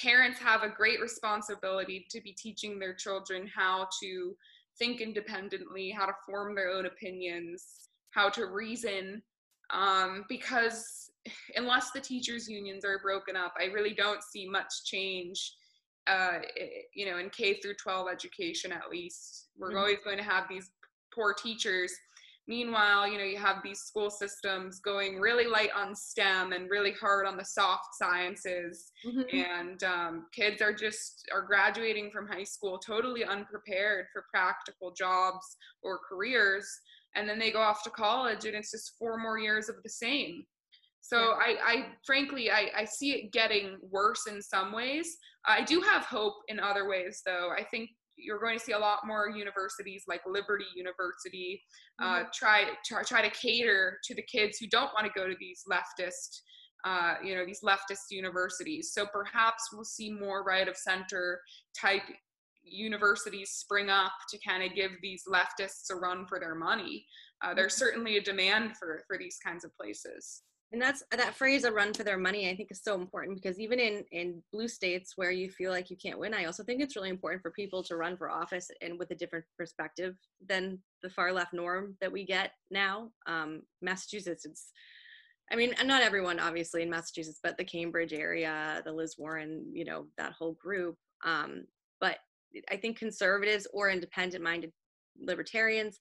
parents 0.00 0.38
have 0.38 0.62
a 0.62 0.68
great 0.68 1.00
responsibility 1.00 2.06
to 2.10 2.20
be 2.20 2.32
teaching 2.32 2.78
their 2.78 2.94
children 2.94 3.48
how 3.54 3.88
to 4.02 4.36
think 4.78 5.00
independently 5.00 5.90
how 5.90 6.06
to 6.06 6.12
form 6.26 6.54
their 6.54 6.70
own 6.70 6.86
opinions 6.86 7.88
how 8.10 8.28
to 8.28 8.46
reason 8.46 9.22
um, 9.70 10.24
because 10.28 11.10
unless 11.56 11.90
the 11.90 12.00
teachers 12.00 12.48
unions 12.48 12.84
are 12.84 12.98
broken 13.00 13.36
up 13.36 13.54
i 13.60 13.64
really 13.64 13.94
don't 13.94 14.22
see 14.22 14.48
much 14.48 14.72
change 14.84 15.54
uh, 16.06 16.38
you 16.94 17.10
know 17.10 17.18
in 17.18 17.28
k 17.30 17.58
through 17.60 17.74
12 17.74 18.08
education 18.12 18.70
at 18.72 18.88
least 18.90 19.48
we're 19.58 19.72
Mhm. 19.72 19.78
always 19.78 19.98
going 20.04 20.18
to 20.18 20.22
have 20.22 20.48
these 20.48 20.70
poor 21.14 21.34
teachers 21.34 21.92
meanwhile 22.48 23.06
you 23.08 23.18
know 23.18 23.24
you 23.24 23.38
have 23.38 23.56
these 23.62 23.80
school 23.80 24.10
systems 24.10 24.80
going 24.80 25.18
really 25.20 25.46
light 25.46 25.70
on 25.74 25.94
stem 25.94 26.52
and 26.52 26.70
really 26.70 26.92
hard 26.92 27.26
on 27.26 27.36
the 27.36 27.44
soft 27.44 27.88
sciences. 27.94 28.92
Mhm. 29.06 29.34
and 29.34 29.84
um, 29.84 30.26
kids 30.32 30.62
are 30.62 30.72
just 30.72 31.28
are 31.32 31.42
graduating 31.42 32.10
from 32.10 32.26
high 32.28 32.44
school 32.44 32.78
totally 32.78 33.24
unprepared 33.24 34.06
for 34.12 34.26
practical 34.32 34.92
jobs 34.92 35.56
or 35.82 36.00
careers. 36.08 36.66
And 37.14 37.28
then 37.28 37.38
they 37.38 37.50
go 37.50 37.60
off 37.60 37.82
to 37.84 37.90
college 37.90 38.44
and 38.44 38.54
it's 38.54 38.70
just 38.72 38.92
four 38.98 39.16
more 39.18 39.38
years 39.38 39.68
of 39.68 39.76
the 39.82 39.88
same. 39.90 40.44
So. 41.00 41.34
I, 41.38 41.56
I 41.64 41.86
frankly 42.04 42.50
I, 42.50 42.70
I 42.76 42.84
see 42.84 43.12
it 43.12 43.32
getting 43.32 43.78
worse 43.90 44.26
in 44.26 44.42
some 44.42 44.72
ways. 44.72 45.16
I 45.46 45.62
do 45.62 45.80
have 45.80 46.04
hope 46.04 46.34
in 46.48 46.58
other 46.58 46.88
ways 46.88 47.22
though. 47.24 47.50
I 47.56 47.62
think 47.64 47.90
you're 48.16 48.40
going 48.40 48.58
to 48.58 48.64
see 48.64 48.72
a 48.72 48.78
lot 48.78 49.06
more 49.06 49.28
universities 49.28 50.04
like 50.08 50.20
liberty 50.26 50.64
university 50.74 51.62
uh, 52.02 52.24
try, 52.32 52.64
try 52.84 53.02
try 53.02 53.22
to 53.22 53.30
cater 53.30 53.98
to 54.04 54.14
the 54.14 54.22
kids 54.22 54.58
who 54.58 54.66
don't 54.66 54.90
want 54.94 55.06
to 55.06 55.12
go 55.18 55.28
to 55.28 55.36
these 55.38 55.62
leftist 55.70 56.40
uh, 56.84 57.14
you 57.22 57.34
know 57.34 57.44
these 57.44 57.62
leftist 57.62 58.10
universities. 58.10 58.92
So 58.92 59.06
perhaps 59.12 59.70
we'll 59.72 59.84
see 59.84 60.10
more 60.10 60.44
right 60.44 60.68
of 60.68 60.76
center 60.76 61.40
type 61.78 62.02
universities 62.62 63.50
spring 63.50 63.90
up 63.90 64.12
to 64.30 64.38
kind 64.46 64.62
of 64.62 64.74
give 64.74 64.92
these 65.02 65.24
leftists 65.28 65.90
a 65.90 65.96
run 65.96 66.26
for 66.26 66.38
their 66.38 66.54
money. 66.54 67.04
Uh, 67.44 67.54
there's 67.54 67.74
certainly 67.74 68.18
a 68.18 68.22
demand 68.22 68.76
for 68.76 69.02
for 69.08 69.18
these 69.18 69.38
kinds 69.44 69.64
of 69.64 69.76
places 69.76 70.42
and 70.72 70.82
that's 70.82 71.02
that 71.10 71.34
phrase 71.34 71.64
a 71.64 71.70
run 71.70 71.94
for 71.94 72.02
their 72.02 72.18
money 72.18 72.50
i 72.50 72.56
think 72.56 72.70
is 72.70 72.82
so 72.82 72.94
important 72.94 73.40
because 73.40 73.58
even 73.60 73.78
in 73.78 74.04
in 74.10 74.42
blue 74.52 74.68
states 74.68 75.12
where 75.16 75.30
you 75.30 75.50
feel 75.50 75.70
like 75.70 75.90
you 75.90 75.96
can't 75.96 76.18
win 76.18 76.34
i 76.34 76.44
also 76.44 76.64
think 76.64 76.82
it's 76.82 76.96
really 76.96 77.10
important 77.10 77.42
for 77.42 77.50
people 77.52 77.82
to 77.82 77.96
run 77.96 78.16
for 78.16 78.30
office 78.30 78.68
and 78.80 78.98
with 78.98 79.10
a 79.10 79.14
different 79.14 79.44
perspective 79.56 80.16
than 80.48 80.78
the 81.02 81.10
far 81.10 81.32
left 81.32 81.52
norm 81.52 81.96
that 82.00 82.10
we 82.10 82.24
get 82.24 82.52
now. 82.70 83.10
Um, 83.26 83.62
massachusetts 83.80 84.44
it's 84.44 84.72
i 85.52 85.56
mean 85.56 85.74
not 85.84 86.02
everyone 86.02 86.40
obviously 86.40 86.82
in 86.82 86.90
massachusetts 86.90 87.40
but 87.42 87.56
the 87.56 87.64
cambridge 87.64 88.12
area 88.12 88.82
the 88.84 88.92
liz 88.92 89.14
warren 89.18 89.64
you 89.72 89.84
know 89.84 90.06
that 90.18 90.32
whole 90.32 90.54
group 90.54 90.96
um, 91.24 91.64
but 92.00 92.18
i 92.70 92.76
think 92.76 92.98
conservatives 92.98 93.66
or 93.72 93.90
independent 93.90 94.42
minded 94.42 94.72
libertarians 95.20 96.00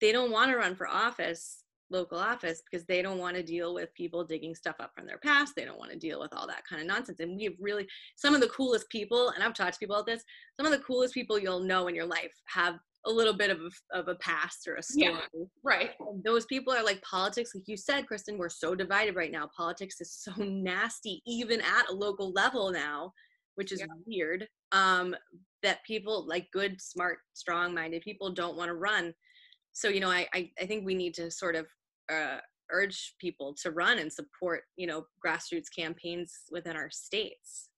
they 0.00 0.12
don't 0.12 0.30
want 0.30 0.50
to 0.50 0.56
run 0.56 0.76
for 0.76 0.86
office 0.86 1.64
local 1.90 2.18
office 2.18 2.62
because 2.62 2.86
they 2.86 3.02
don't 3.02 3.18
want 3.18 3.36
to 3.36 3.42
deal 3.42 3.74
with 3.74 3.94
people 3.94 4.24
digging 4.24 4.54
stuff 4.54 4.76
up 4.80 4.92
from 4.94 5.06
their 5.06 5.18
past. 5.18 5.54
They 5.56 5.64
don't 5.64 5.78
want 5.78 5.90
to 5.92 5.98
deal 5.98 6.20
with 6.20 6.32
all 6.34 6.46
that 6.46 6.64
kind 6.68 6.80
of 6.80 6.88
nonsense. 6.88 7.20
And 7.20 7.36
we 7.36 7.44
have 7.44 7.54
really 7.60 7.86
some 8.16 8.34
of 8.34 8.40
the 8.40 8.48
coolest 8.48 8.88
people, 8.90 9.30
and 9.30 9.42
I've 9.42 9.54
talked 9.54 9.74
to 9.74 9.78
people 9.78 9.96
about 9.96 10.06
this, 10.06 10.24
some 10.56 10.66
of 10.66 10.72
the 10.72 10.84
coolest 10.84 11.14
people 11.14 11.38
you'll 11.38 11.60
know 11.60 11.88
in 11.88 11.94
your 11.94 12.06
life 12.06 12.32
have 12.46 12.78
a 13.06 13.10
little 13.10 13.32
bit 13.32 13.50
of 13.50 13.60
a, 13.60 13.98
of 13.98 14.08
a 14.08 14.16
past 14.16 14.66
or 14.66 14.76
a 14.76 14.82
story. 14.82 15.12
Yeah, 15.12 15.44
right. 15.64 15.90
And 16.00 16.22
those 16.24 16.46
people 16.46 16.72
are 16.72 16.84
like 16.84 17.00
politics, 17.02 17.54
like 17.54 17.64
you 17.66 17.76
said, 17.76 18.06
Kristin, 18.06 18.36
we're 18.36 18.48
so 18.48 18.74
divided 18.74 19.14
right 19.14 19.32
now. 19.32 19.48
Politics 19.56 20.00
is 20.00 20.12
so 20.12 20.32
nasty, 20.38 21.22
even 21.26 21.60
at 21.60 21.88
a 21.88 21.94
local 21.94 22.32
level 22.32 22.70
now, 22.70 23.12
which 23.54 23.72
is 23.72 23.80
yeah. 23.80 23.86
weird. 24.06 24.48
Um, 24.72 25.14
that 25.62 25.82
people 25.84 26.24
like 26.28 26.46
good, 26.52 26.80
smart, 26.80 27.18
strong 27.34 27.74
minded 27.74 28.02
people 28.02 28.30
don't 28.32 28.56
want 28.56 28.68
to 28.68 28.74
run 28.74 29.12
so 29.78 29.88
you 29.88 30.00
know 30.00 30.10
I, 30.10 30.26
I, 30.34 30.50
I 30.60 30.66
think 30.66 30.84
we 30.84 30.94
need 30.94 31.14
to 31.14 31.30
sort 31.30 31.54
of 31.54 31.66
uh, 32.12 32.38
urge 32.70 33.14
people 33.18 33.54
to 33.62 33.70
run 33.70 33.98
and 33.98 34.12
support 34.12 34.64
you 34.76 34.86
know 34.86 35.06
grassroots 35.24 35.68
campaigns 35.74 36.40
within 36.50 36.76
our 36.76 36.90
states. 36.90 37.68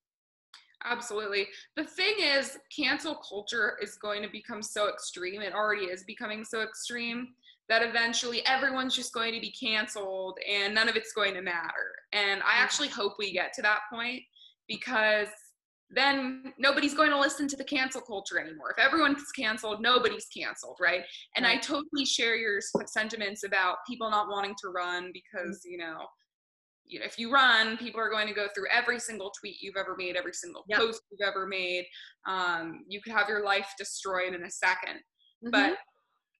Absolutely. 0.84 1.46
The 1.76 1.84
thing 1.84 2.14
is 2.20 2.58
cancel 2.74 3.16
culture 3.16 3.76
is 3.82 3.96
going 3.96 4.22
to 4.22 4.30
become 4.30 4.62
so 4.62 4.88
extreme. 4.88 5.42
It 5.42 5.52
already 5.52 5.84
is 5.84 6.04
becoming 6.04 6.42
so 6.42 6.62
extreme 6.62 7.28
that 7.68 7.82
eventually 7.82 8.44
everyone's 8.46 8.96
just 8.96 9.12
going 9.12 9.34
to 9.34 9.40
be 9.40 9.52
canceled 9.52 10.38
and 10.50 10.74
none 10.74 10.88
of 10.88 10.96
it's 10.96 11.12
going 11.12 11.34
to 11.34 11.42
matter. 11.42 11.94
And 12.12 12.42
i 12.42 12.54
actually 12.56 12.88
hope 12.88 13.14
we 13.18 13.32
get 13.32 13.52
to 13.54 13.62
that 13.62 13.80
point 13.92 14.22
because 14.68 15.28
then 15.92 16.52
nobody's 16.58 16.94
going 16.94 17.10
to 17.10 17.18
listen 17.18 17.48
to 17.48 17.56
the 17.56 17.64
cancel 17.64 18.00
culture 18.00 18.38
anymore. 18.38 18.74
If 18.76 18.84
everyone's 18.84 19.24
canceled, 19.36 19.82
nobody's 19.82 20.26
canceled, 20.26 20.76
right? 20.80 21.02
And 21.36 21.44
right. 21.44 21.58
I 21.58 21.60
totally 21.60 22.04
share 22.04 22.36
your 22.36 22.60
sentiments 22.86 23.44
about 23.44 23.78
people 23.88 24.08
not 24.10 24.28
wanting 24.28 24.54
to 24.62 24.68
run 24.68 25.10
because, 25.12 25.62
you 25.64 25.78
know, 25.78 26.06
if 26.86 27.18
you 27.18 27.32
run, 27.32 27.76
people 27.76 28.00
are 28.00 28.10
going 28.10 28.28
to 28.28 28.34
go 28.34 28.46
through 28.54 28.66
every 28.72 28.98
single 28.98 29.32
tweet 29.38 29.56
you've 29.60 29.76
ever 29.76 29.94
made, 29.96 30.16
every 30.16 30.32
single 30.32 30.64
yep. 30.68 30.78
post 30.78 31.02
you've 31.10 31.26
ever 31.26 31.46
made. 31.46 31.86
Um, 32.26 32.84
you 32.88 33.00
could 33.00 33.12
have 33.12 33.28
your 33.28 33.44
life 33.44 33.68
destroyed 33.78 34.34
in 34.34 34.42
a 34.42 34.46
2nd 34.46 34.94
mm-hmm. 34.94 35.50
But 35.50 35.76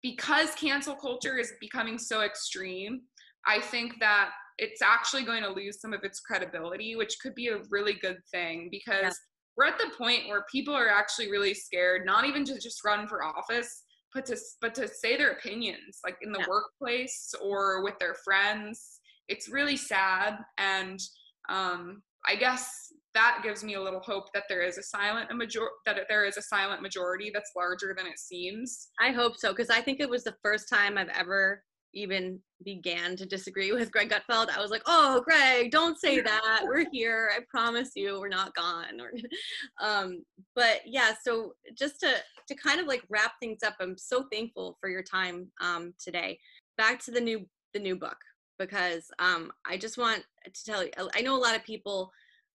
because 0.02 0.54
cancel 0.54 0.94
culture 0.94 1.38
is 1.38 1.52
becoming 1.60 1.98
so 1.98 2.22
extreme, 2.22 3.02
I 3.46 3.60
think 3.60 3.94
that 4.00 4.30
it's 4.58 4.82
actually 4.82 5.22
going 5.22 5.42
to 5.42 5.50
lose 5.50 5.80
some 5.80 5.92
of 5.92 6.00
its 6.04 6.20
credibility, 6.20 6.96
which 6.96 7.16
could 7.22 7.34
be 7.34 7.48
a 7.48 7.60
really 7.70 7.94
good 7.94 8.18
thing 8.30 8.68
because 8.70 9.18
we're 9.60 9.66
at 9.66 9.78
the 9.78 9.94
point 9.98 10.26
where 10.26 10.44
people 10.50 10.74
are 10.74 10.88
actually 10.88 11.30
really 11.30 11.52
scared, 11.52 12.06
not 12.06 12.24
even 12.24 12.46
to 12.46 12.58
just 12.58 12.82
run 12.82 13.06
for 13.06 13.22
office, 13.22 13.82
but 14.14 14.24
to 14.24 14.36
but 14.62 14.74
to 14.76 14.88
say 14.88 15.18
their 15.18 15.32
opinions, 15.32 15.98
like 16.02 16.16
in 16.22 16.32
the 16.32 16.38
yeah. 16.38 16.46
workplace 16.48 17.34
or 17.42 17.84
with 17.84 17.98
their 17.98 18.14
friends. 18.24 19.00
It's 19.28 19.50
really 19.50 19.76
sad, 19.76 20.38
and 20.56 20.98
um, 21.50 22.00
I 22.26 22.36
guess 22.36 22.70
that 23.12 23.40
gives 23.42 23.62
me 23.62 23.74
a 23.74 23.82
little 23.82 24.00
hope 24.00 24.32
that 24.32 24.44
there 24.48 24.62
is 24.62 24.78
a 24.78 24.82
silent 24.82 25.30
a 25.30 25.34
major 25.34 25.68
that 25.84 25.98
there 26.08 26.24
is 26.24 26.38
a 26.38 26.42
silent 26.42 26.80
majority 26.80 27.30
that's 27.32 27.52
larger 27.54 27.94
than 27.94 28.06
it 28.06 28.18
seems. 28.18 28.88
I 28.98 29.10
hope 29.10 29.36
so 29.36 29.50
because 29.50 29.68
I 29.68 29.82
think 29.82 30.00
it 30.00 30.08
was 30.08 30.24
the 30.24 30.36
first 30.42 30.70
time 30.70 30.96
I've 30.96 31.08
ever 31.10 31.62
even 31.92 32.40
began 32.64 33.16
to 33.16 33.26
disagree 33.26 33.72
with 33.72 33.90
Greg 33.90 34.10
Gutfeld, 34.10 34.50
I 34.50 34.60
was 34.60 34.70
like, 34.70 34.82
"Oh, 34.86 35.22
Greg, 35.24 35.70
don't 35.70 35.98
say 35.98 36.20
that. 36.20 36.62
We're 36.64 36.86
here. 36.92 37.30
I 37.34 37.40
promise 37.48 37.90
you, 37.96 38.20
we're 38.20 38.28
not 38.28 38.54
gone." 38.54 39.00
um, 39.80 40.24
but 40.54 40.80
yeah, 40.86 41.12
so 41.22 41.54
just 41.76 42.00
to 42.00 42.14
to 42.48 42.54
kind 42.54 42.80
of 42.80 42.86
like 42.86 43.02
wrap 43.08 43.32
things 43.40 43.62
up, 43.62 43.76
I'm 43.80 43.96
so 43.96 44.26
thankful 44.32 44.76
for 44.80 44.88
your 44.88 45.02
time 45.02 45.50
um, 45.60 45.94
today. 46.02 46.38
Back 46.76 47.02
to 47.04 47.10
the 47.10 47.20
new 47.20 47.46
the 47.74 47.80
new 47.80 47.96
book 47.96 48.18
because 48.58 49.10
um, 49.18 49.50
I 49.66 49.78
just 49.78 49.96
want 49.96 50.22
to 50.44 50.64
tell 50.64 50.84
you, 50.84 50.90
I 51.14 51.22
know 51.22 51.36
a 51.36 51.40
lot 51.40 51.56
of 51.56 51.64
people 51.64 52.12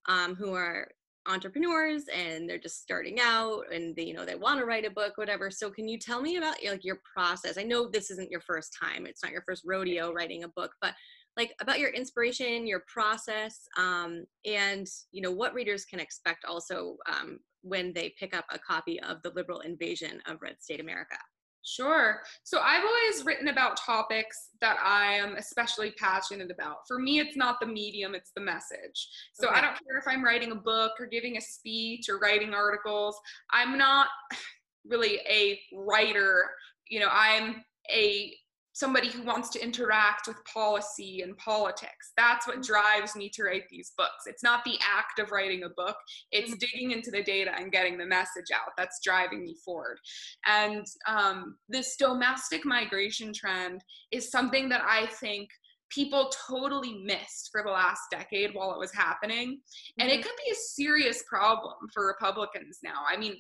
um, 0.08 0.36
who 0.36 0.54
are 0.54 0.88
entrepreneurs 1.28 2.04
and 2.14 2.50
they're 2.50 2.58
just 2.58 2.82
starting 2.82 3.20
out 3.20 3.64
and 3.74 3.96
they, 3.96 4.04
you 4.04 4.14
know 4.14 4.26
they 4.26 4.36
want 4.36 4.60
to 4.60 4.66
write 4.66 4.86
a 4.86 4.92
book 4.92 5.14
whatever. 5.18 5.50
So 5.50 5.70
can 5.70 5.88
you 5.88 5.98
tell 5.98 6.22
me 6.22 6.38
about 6.38 6.58
like 6.64 6.84
your 6.84 7.00
process? 7.14 7.58
I 7.58 7.64
know 7.64 7.90
this 7.90 8.12
isn't 8.12 8.32
your 8.32 8.42
first 8.42 8.76
time 8.80 9.06
it's 9.06 9.24
not 9.24 9.32
your 9.32 9.42
first 9.44 9.64
rodeo 9.66 10.12
writing 10.12 10.44
a 10.44 10.50
book 10.50 10.72
but 10.82 10.94
like 11.38 11.54
about 11.62 11.80
your 11.80 11.90
inspiration 11.90 12.68
your 12.68 12.84
process 12.88 13.68
um, 13.78 14.26
and 14.46 14.88
you 15.12 15.22
know 15.22 15.32
what 15.32 15.54
readers 15.54 15.86
can 15.86 16.00
expect 16.00 16.46
also 16.46 16.98
um, 17.12 17.40
when 17.62 17.94
they 17.94 18.14
pick 18.20 18.36
up 18.36 18.46
a 18.52 18.60
copy 18.60 19.00
of 19.02 19.22
the 19.24 19.32
liberal 19.36 19.62
invasion 19.62 20.22
of 20.28 20.42
red 20.42 20.56
state 20.60 20.80
america 20.80 21.18
Sure. 21.66 22.22
So 22.44 22.60
I've 22.60 22.84
always 22.86 23.26
written 23.26 23.48
about 23.48 23.76
topics 23.78 24.50
that 24.62 24.78
I 24.84 25.14
am 25.14 25.36
especially 25.36 25.92
passionate 25.98 26.52
about. 26.52 26.88
For 26.88 27.00
me, 27.00 27.20
it's 27.20 27.36
not 27.36 27.60
the 27.60 27.66
medium, 27.66 28.14
it's 28.14 28.32
the 28.36 28.42
message. 28.42 29.10
So 29.34 29.48
okay. 29.48 29.58
I 29.58 29.62
don't 29.62 29.74
care 29.74 29.98
if 29.98 30.08
I'm 30.08 30.24
writing 30.24 30.52
a 30.52 30.56
book 30.56 30.92
or 31.00 31.08
giving 31.08 31.38
a 31.38 31.42
speech 31.42 32.08
or 32.08 32.20
writing 32.20 32.54
articles. 32.54 33.20
I'm 33.52 33.80
not 33.80 34.08
really 34.88 35.20
a 35.28 35.60
writer. 35.74 36.44
You 36.88 37.00
know, 37.00 37.10
I'm 37.12 37.66
a 37.92 38.32
somebody 38.76 39.10
who 39.10 39.24
wants 39.24 39.48
to 39.48 39.64
interact 39.64 40.28
with 40.28 40.36
policy 40.44 41.22
and 41.22 41.38
politics. 41.38 42.12
That's 42.18 42.46
what 42.46 42.62
drives 42.62 43.16
me 43.16 43.30
to 43.30 43.44
write 43.44 43.64
these 43.72 43.94
books. 43.98 44.26
It's 44.28 44.44
not 44.44 44.66
the 44.66 44.78
act 44.84 45.18
of 45.18 45.32
writing 45.32 45.64
a 45.64 45.70
book, 45.70 45.96
it's 46.32 46.52
mm-hmm. 46.52 46.60
digging 46.60 46.92
into 46.92 47.10
the 47.10 47.24
data 47.24 47.52
and 47.58 47.72
getting 47.72 47.98
the 47.98 48.06
message 48.06 48.52
out 48.54 48.74
that's 48.78 49.00
driving 49.02 49.46
me 49.46 49.56
forward. 49.64 49.98
And 50.46 50.86
um, 51.08 51.56
this 51.70 51.96
domestic 51.96 52.66
migration 52.66 53.32
trend 53.34 53.82
is 54.12 54.30
something 54.30 54.68
that 54.70 54.82
I 54.86 55.06
think 55.06 55.48
people 55.90 56.30
totally 56.46 57.02
missed 57.06 57.50
for 57.54 57.64
the 57.64 57.72
last 57.72 58.02
decade 58.12 58.54
while 58.54 58.74
it 58.74 58.80
was 58.80 58.94
happening. 58.94 59.62
And 60.00 60.10
it 60.10 60.16
mm-hmm. 60.16 60.24
could 60.24 60.36
be 60.46 60.52
a 60.52 60.56
serious 60.56 61.24
problem 61.30 61.76
for 61.94 62.08
Republicans 62.08 62.80
now. 62.84 63.04
I 63.10 63.16
mean, 63.16 63.38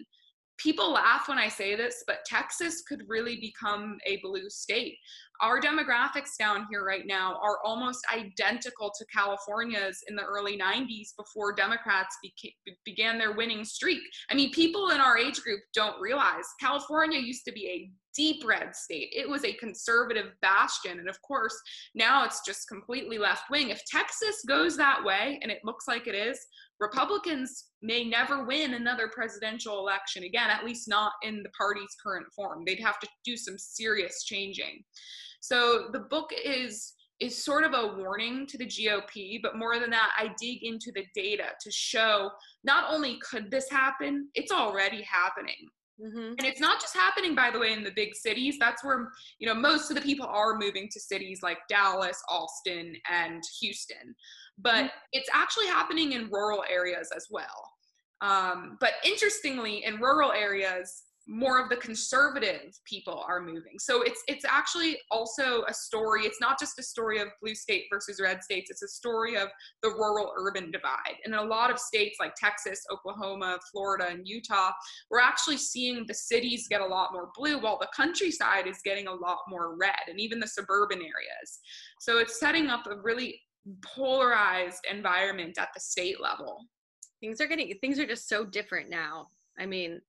people 0.57 0.91
laugh 0.91 1.27
when 1.27 1.37
I 1.37 1.47
say 1.47 1.75
this, 1.75 2.03
but 2.07 2.25
Texas 2.25 2.83
could 2.87 3.01
really 3.07 3.37
become 3.39 3.97
a 4.05 4.19
blue 4.21 4.49
state. 4.49 4.97
Our 5.41 5.59
demographics 5.59 6.37
down 6.39 6.65
here 6.69 6.83
right 6.85 7.05
now 7.05 7.37
are 7.43 7.59
almost 7.63 8.05
identical 8.13 8.91
to 8.97 9.05
California's 9.13 10.03
in 10.07 10.15
the 10.15 10.23
early 10.23 10.57
90s 10.57 11.09
before 11.17 11.53
Democrats 11.53 12.17
began 12.85 13.17
their 13.17 13.33
winning 13.33 13.65
streak. 13.65 14.01
I 14.29 14.35
mean, 14.35 14.51
people 14.51 14.89
in 14.89 14.99
our 15.01 15.17
age 15.17 15.41
group 15.41 15.59
don't 15.73 15.99
realize 15.99 16.45
California 16.59 17.19
used 17.19 17.45
to 17.45 17.51
be 17.51 17.67
a 17.67 17.91
deep 18.15 18.43
red 18.45 18.75
state. 18.75 19.09
It 19.11 19.27
was 19.27 19.43
a 19.43 19.53
conservative 19.53 20.31
bastion. 20.41 20.99
And 20.99 21.09
of 21.09 21.21
course, 21.21 21.55
now 21.93 22.23
it's 22.23 22.41
just 22.45 22.67
completely 22.67 23.17
left 23.17 23.49
wing. 23.49 23.69
If 23.69 23.83
Texas 23.85 24.43
goes 24.47 24.77
that 24.77 25.03
way, 25.03 25.39
and 25.41 25.51
it 25.51 25.59
looks 25.63 25.87
like 25.87 26.07
it 26.07 26.15
is, 26.15 26.39
Republicans 26.79 27.65
may 27.81 28.03
never 28.03 28.45
win 28.45 28.73
another 28.73 29.09
presidential 29.13 29.79
election 29.79 30.23
again, 30.23 30.49
at 30.49 30.65
least 30.65 30.87
not 30.87 31.13
in 31.23 31.43
the 31.43 31.49
party's 31.57 31.95
current 32.03 32.27
form. 32.35 32.63
They'd 32.65 32.79
have 32.79 32.99
to 32.99 33.07
do 33.23 33.37
some 33.37 33.57
serious 33.57 34.23
changing. 34.23 34.83
So 35.39 35.89
the 35.91 35.99
book 35.99 36.31
is 36.43 36.93
is 37.21 37.45
sort 37.45 37.63
of 37.63 37.73
a 37.73 37.95
warning 37.95 38.45
to 38.45 38.57
the 38.57 38.65
GOP, 38.65 39.39
but 39.41 39.57
more 39.57 39.79
than 39.79 39.89
that, 39.89 40.11
I 40.17 40.33
dig 40.37 40.63
into 40.63 40.91
the 40.93 41.05
data 41.15 41.51
to 41.61 41.71
show 41.71 42.29
not 42.65 42.85
only 42.89 43.19
could 43.19 43.49
this 43.49 43.69
happen, 43.69 44.27
it's 44.33 44.51
already 44.51 45.01
happening. 45.03 45.69
Mm-hmm. 46.03 46.33
And 46.37 46.43
it's 46.43 46.59
not 46.59 46.81
just 46.81 46.93
happening, 46.93 47.35
by 47.35 47.51
the 47.51 47.59
way, 47.59 47.71
in 47.71 47.83
the 47.83 47.91
big 47.95 48.15
cities. 48.15 48.57
That's 48.59 48.83
where 48.83 49.09
you 49.39 49.47
know 49.47 49.55
most 49.55 49.89
of 49.89 49.95
the 49.95 50.01
people 50.01 50.25
are 50.27 50.57
moving 50.57 50.89
to 50.91 50.99
cities 50.99 51.39
like 51.41 51.57
Dallas, 51.69 52.21
Austin, 52.29 52.95
and 53.09 53.41
Houston 53.61 54.15
but 54.57 54.75
mm-hmm. 54.75 54.87
it's 55.11 55.29
actually 55.33 55.67
happening 55.67 56.13
in 56.13 56.29
rural 56.29 56.63
areas 56.69 57.09
as 57.15 57.27
well. 57.29 57.71
Um, 58.21 58.77
but 58.79 58.93
interestingly, 59.03 59.83
in 59.83 59.97
rural 59.97 60.31
areas, 60.31 61.03
more 61.27 61.59
of 61.61 61.69
the 61.69 61.75
conservative 61.77 62.79
people 62.85 63.23
are 63.27 63.41
moving. 63.41 63.79
So 63.79 64.03
it's 64.03 64.21
it's 64.27 64.45
actually 64.45 64.97
also 65.09 65.63
a 65.67 65.73
story. 65.73 66.23
It's 66.23 66.39
not 66.39 66.59
just 66.59 66.77
a 66.77 66.83
story 66.83 67.19
of 67.19 67.29
blue 67.41 67.55
state 67.55 67.85
versus 67.91 68.19
red 68.21 68.43
states. 68.43 68.69
It's 68.69 68.83
a 68.83 68.87
story 68.87 69.35
of 69.35 69.49
the 69.81 69.89
rural 69.89 70.31
urban 70.37 70.69
divide. 70.69 71.15
And 71.23 71.33
in 71.33 71.39
a 71.39 71.43
lot 71.43 71.71
of 71.71 71.79
states 71.79 72.17
like 72.19 72.35
Texas, 72.35 72.79
Oklahoma, 72.91 73.57
Florida, 73.71 74.07
and 74.09 74.27
Utah, 74.27 74.71
we're 75.09 75.19
actually 75.19 75.57
seeing 75.57 76.05
the 76.07 76.13
cities 76.13 76.67
get 76.69 76.81
a 76.81 76.85
lot 76.85 77.11
more 77.11 77.31
blue 77.35 77.59
while 77.59 77.79
the 77.79 77.89
countryside 77.95 78.67
is 78.67 78.79
getting 78.83 79.07
a 79.07 79.13
lot 79.13 79.39
more 79.49 79.75
red 79.75 79.95
and 80.07 80.19
even 80.19 80.39
the 80.39 80.47
suburban 80.47 80.99
areas. 80.99 81.59
So 81.99 82.19
it's 82.19 82.39
setting 82.39 82.67
up 82.67 82.85
a 82.85 83.01
really 83.01 83.41
polarized 83.81 84.85
environment 84.91 85.57
at 85.57 85.69
the 85.73 85.79
state 85.79 86.21
level. 86.21 86.59
Things 87.19 87.41
are 87.41 87.47
getting 87.47 87.73
things 87.81 87.97
are 87.97 88.05
just 88.05 88.29
so 88.29 88.45
different 88.45 88.91
now. 88.91 89.27
I 89.57 89.65
mean, 89.65 90.01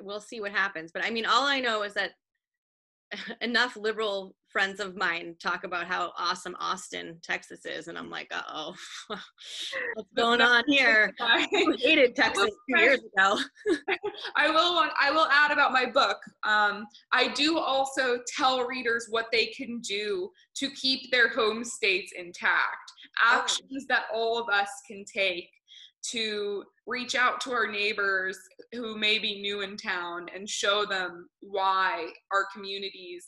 we'll 0.00 0.20
see 0.20 0.40
what 0.40 0.52
happens, 0.52 0.90
but 0.92 1.04
I 1.04 1.10
mean, 1.10 1.26
all 1.26 1.44
I 1.44 1.60
know 1.60 1.82
is 1.82 1.94
that 1.94 2.12
enough 3.40 3.76
liberal 3.76 4.34
friends 4.48 4.78
of 4.78 4.96
mine 4.96 5.34
talk 5.42 5.64
about 5.64 5.86
how 5.86 6.12
awesome 6.16 6.54
Austin, 6.60 7.18
Texas 7.22 7.66
is, 7.66 7.88
and 7.88 7.98
I'm 7.98 8.08
like, 8.08 8.28
uh 8.32 8.42
oh, 8.48 8.74
what's 9.94 10.12
going 10.16 10.40
on 10.40 10.62
here? 10.68 11.12
I 11.20 11.46
hated 11.80 12.14
Texas 12.14 12.50
two 12.70 12.80
years 12.80 13.00
ago. 13.00 13.38
I 14.36 14.48
will 14.48 14.74
want, 14.74 14.92
I 15.00 15.10
will 15.10 15.26
add 15.26 15.50
about 15.50 15.72
my 15.72 15.86
book. 15.86 16.18
Um, 16.44 16.86
I 17.12 17.28
do 17.34 17.58
also 17.58 18.18
tell 18.36 18.64
readers 18.64 19.06
what 19.10 19.26
they 19.32 19.46
can 19.46 19.80
do 19.80 20.30
to 20.56 20.70
keep 20.70 21.10
their 21.10 21.28
home 21.28 21.64
states 21.64 22.12
intact. 22.16 22.92
Oh. 23.24 23.40
Actions 23.40 23.64
oh. 23.72 23.86
that 23.88 24.04
all 24.14 24.38
of 24.38 24.48
us 24.48 24.68
can 24.86 25.04
take 25.04 25.50
to 26.10 26.64
reach 26.86 27.14
out 27.14 27.40
to 27.42 27.52
our 27.52 27.66
neighbors 27.66 28.38
who 28.72 28.96
may 28.96 29.18
be 29.18 29.40
new 29.40 29.62
in 29.62 29.76
town 29.76 30.26
and 30.34 30.48
show 30.48 30.84
them 30.84 31.28
why 31.40 32.08
our 32.32 32.46
communities 32.52 33.26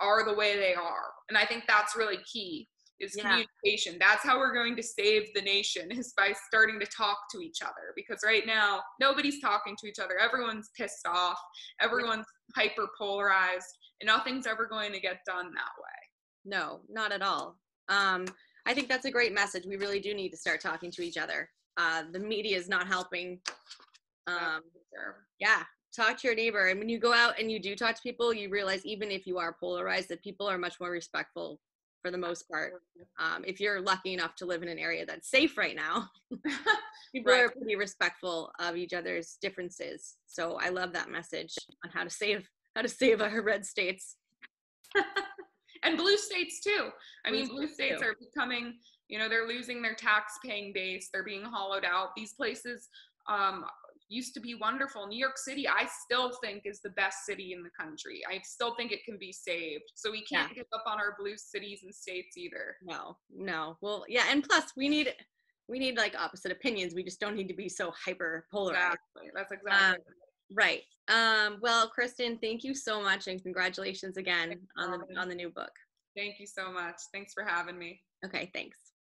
are 0.00 0.24
the 0.24 0.34
way 0.34 0.56
they 0.56 0.74
are. 0.74 1.12
And 1.28 1.38
I 1.38 1.46
think 1.46 1.64
that's 1.66 1.96
really 1.96 2.18
key 2.30 2.68
is 2.98 3.14
yeah. 3.16 3.22
communication. 3.22 3.98
That's 4.00 4.22
how 4.22 4.38
we're 4.38 4.54
going 4.54 4.74
to 4.76 4.82
save 4.82 5.28
the 5.34 5.42
nation 5.42 5.90
is 5.90 6.14
by 6.16 6.32
starting 6.48 6.80
to 6.80 6.86
talk 6.86 7.18
to 7.32 7.40
each 7.40 7.58
other 7.62 7.92
because 7.94 8.20
right 8.24 8.46
now 8.46 8.80
nobody's 9.00 9.40
talking 9.40 9.76
to 9.80 9.86
each 9.86 9.98
other. 9.98 10.18
Everyone's 10.18 10.70
pissed 10.76 11.06
off. 11.06 11.38
Everyone's 11.80 12.26
hyper 12.54 12.88
polarized 12.98 13.66
and 14.00 14.08
nothing's 14.08 14.46
ever 14.46 14.66
going 14.66 14.92
to 14.92 15.00
get 15.00 15.18
done 15.26 15.46
that 15.46 15.74
way. 15.78 15.98
No, 16.44 16.80
not 16.88 17.12
at 17.12 17.22
all. 17.22 17.58
Um, 17.88 18.24
I 18.66 18.74
think 18.74 18.88
that's 18.88 19.04
a 19.04 19.10
great 19.10 19.32
message. 19.32 19.64
We 19.66 19.76
really 19.76 20.00
do 20.00 20.14
need 20.14 20.30
to 20.30 20.36
start 20.36 20.60
talking 20.60 20.90
to 20.92 21.02
each 21.02 21.16
other 21.16 21.48
uh, 21.76 22.04
the 22.12 22.18
media 22.18 22.56
is 22.56 22.68
not 22.68 22.86
helping. 22.86 23.40
Um, 24.26 24.62
yeah, 25.38 25.62
talk 25.94 26.18
to 26.18 26.28
your 26.28 26.36
neighbor. 26.36 26.68
And 26.68 26.78
when 26.78 26.88
you 26.88 26.98
go 26.98 27.12
out 27.12 27.38
and 27.38 27.50
you 27.50 27.58
do 27.58 27.74
talk 27.74 27.94
to 27.94 28.02
people, 28.02 28.32
you 28.32 28.48
realize 28.48 28.84
even 28.84 29.10
if 29.10 29.26
you 29.26 29.38
are 29.38 29.56
polarized, 29.58 30.08
that 30.08 30.22
people 30.22 30.48
are 30.48 30.58
much 30.58 30.80
more 30.80 30.90
respectful 30.90 31.60
for 32.02 32.10
the 32.10 32.18
most 32.18 32.48
part. 32.48 32.74
Um, 33.18 33.44
if 33.46 33.60
you're 33.60 33.80
lucky 33.80 34.14
enough 34.14 34.36
to 34.36 34.46
live 34.46 34.62
in 34.62 34.68
an 34.68 34.78
area 34.78 35.04
that's 35.04 35.30
safe 35.30 35.56
right 35.56 35.74
now, 35.74 36.08
people 37.14 37.32
right. 37.32 37.44
are 37.44 37.50
pretty 37.50 37.76
respectful 37.76 38.50
of 38.60 38.76
each 38.76 38.92
other's 38.92 39.38
differences. 39.40 40.16
So 40.26 40.58
I 40.60 40.68
love 40.68 40.92
that 40.92 41.10
message 41.10 41.54
on 41.84 41.90
how 41.92 42.04
to 42.04 42.10
save 42.10 42.48
how 42.74 42.82
to 42.82 42.88
save 42.88 43.22
our 43.22 43.42
red 43.42 43.64
states. 43.64 44.16
and 45.82 45.96
blue 45.96 46.16
states 46.16 46.60
too. 46.60 46.90
I 47.24 47.30
blue 47.30 47.38
mean, 47.38 47.48
blue 47.48 47.68
states 47.68 48.00
too. 48.00 48.08
are 48.08 48.14
becoming 48.20 48.74
you 49.08 49.18
know 49.18 49.28
they're 49.28 49.46
losing 49.46 49.82
their 49.82 49.94
tax 49.94 50.38
paying 50.44 50.72
base 50.72 51.08
they're 51.12 51.24
being 51.24 51.44
hollowed 51.44 51.84
out. 51.84 52.10
These 52.16 52.34
places 52.34 52.88
um, 53.28 53.64
used 54.08 54.34
to 54.34 54.40
be 54.40 54.54
wonderful. 54.54 55.06
New 55.06 55.18
york 55.18 55.38
city 55.38 55.66
i 55.68 55.86
still 56.04 56.32
think 56.42 56.62
is 56.64 56.80
the 56.80 56.90
best 56.90 57.24
city 57.24 57.52
in 57.52 57.62
the 57.62 57.70
country. 57.78 58.22
I 58.28 58.40
still 58.44 58.74
think 58.76 58.92
it 58.92 59.04
can 59.04 59.18
be 59.18 59.32
saved. 59.32 59.84
So 59.94 60.10
we 60.10 60.24
can't 60.24 60.50
yeah. 60.50 60.62
give 60.62 60.66
up 60.72 60.84
on 60.86 60.98
our 60.98 61.16
blue 61.18 61.36
cities 61.36 61.80
and 61.84 61.94
states 61.94 62.36
either. 62.36 62.76
No 62.82 63.16
no. 63.34 63.76
Well 63.80 64.04
yeah 64.08 64.24
and 64.30 64.44
plus 64.44 64.72
we 64.76 64.88
need 64.88 65.12
we 65.68 65.78
need 65.78 65.96
like 65.96 66.14
opposite 66.18 66.52
opinions. 66.52 66.94
We 66.94 67.02
just 67.02 67.20
don't 67.20 67.34
need 67.34 67.48
to 67.48 67.54
be 67.54 67.68
so 67.68 67.92
hyper 68.04 68.46
polarized 68.52 68.98
exactly. 69.16 69.30
that's 69.34 69.52
exactly 69.52 69.88
um, 69.88 69.96
right. 70.52 70.82
Um, 71.08 71.58
well 71.60 71.90
Kristin 71.96 72.40
thank 72.40 72.64
you 72.64 72.74
so 72.74 73.02
much 73.02 73.26
and 73.26 73.42
congratulations 73.42 74.16
again 74.16 74.60
on 74.78 74.90
the 74.92 75.20
on 75.20 75.28
the 75.28 75.34
new 75.34 75.50
book. 75.50 75.72
Thank 76.16 76.38
you 76.38 76.46
so 76.46 76.72
much. 76.72 76.96
Thanks 77.12 77.32
for 77.32 77.44
having 77.44 77.78
me. 77.78 78.00
Okay 78.24 78.50
thanks 78.54 78.95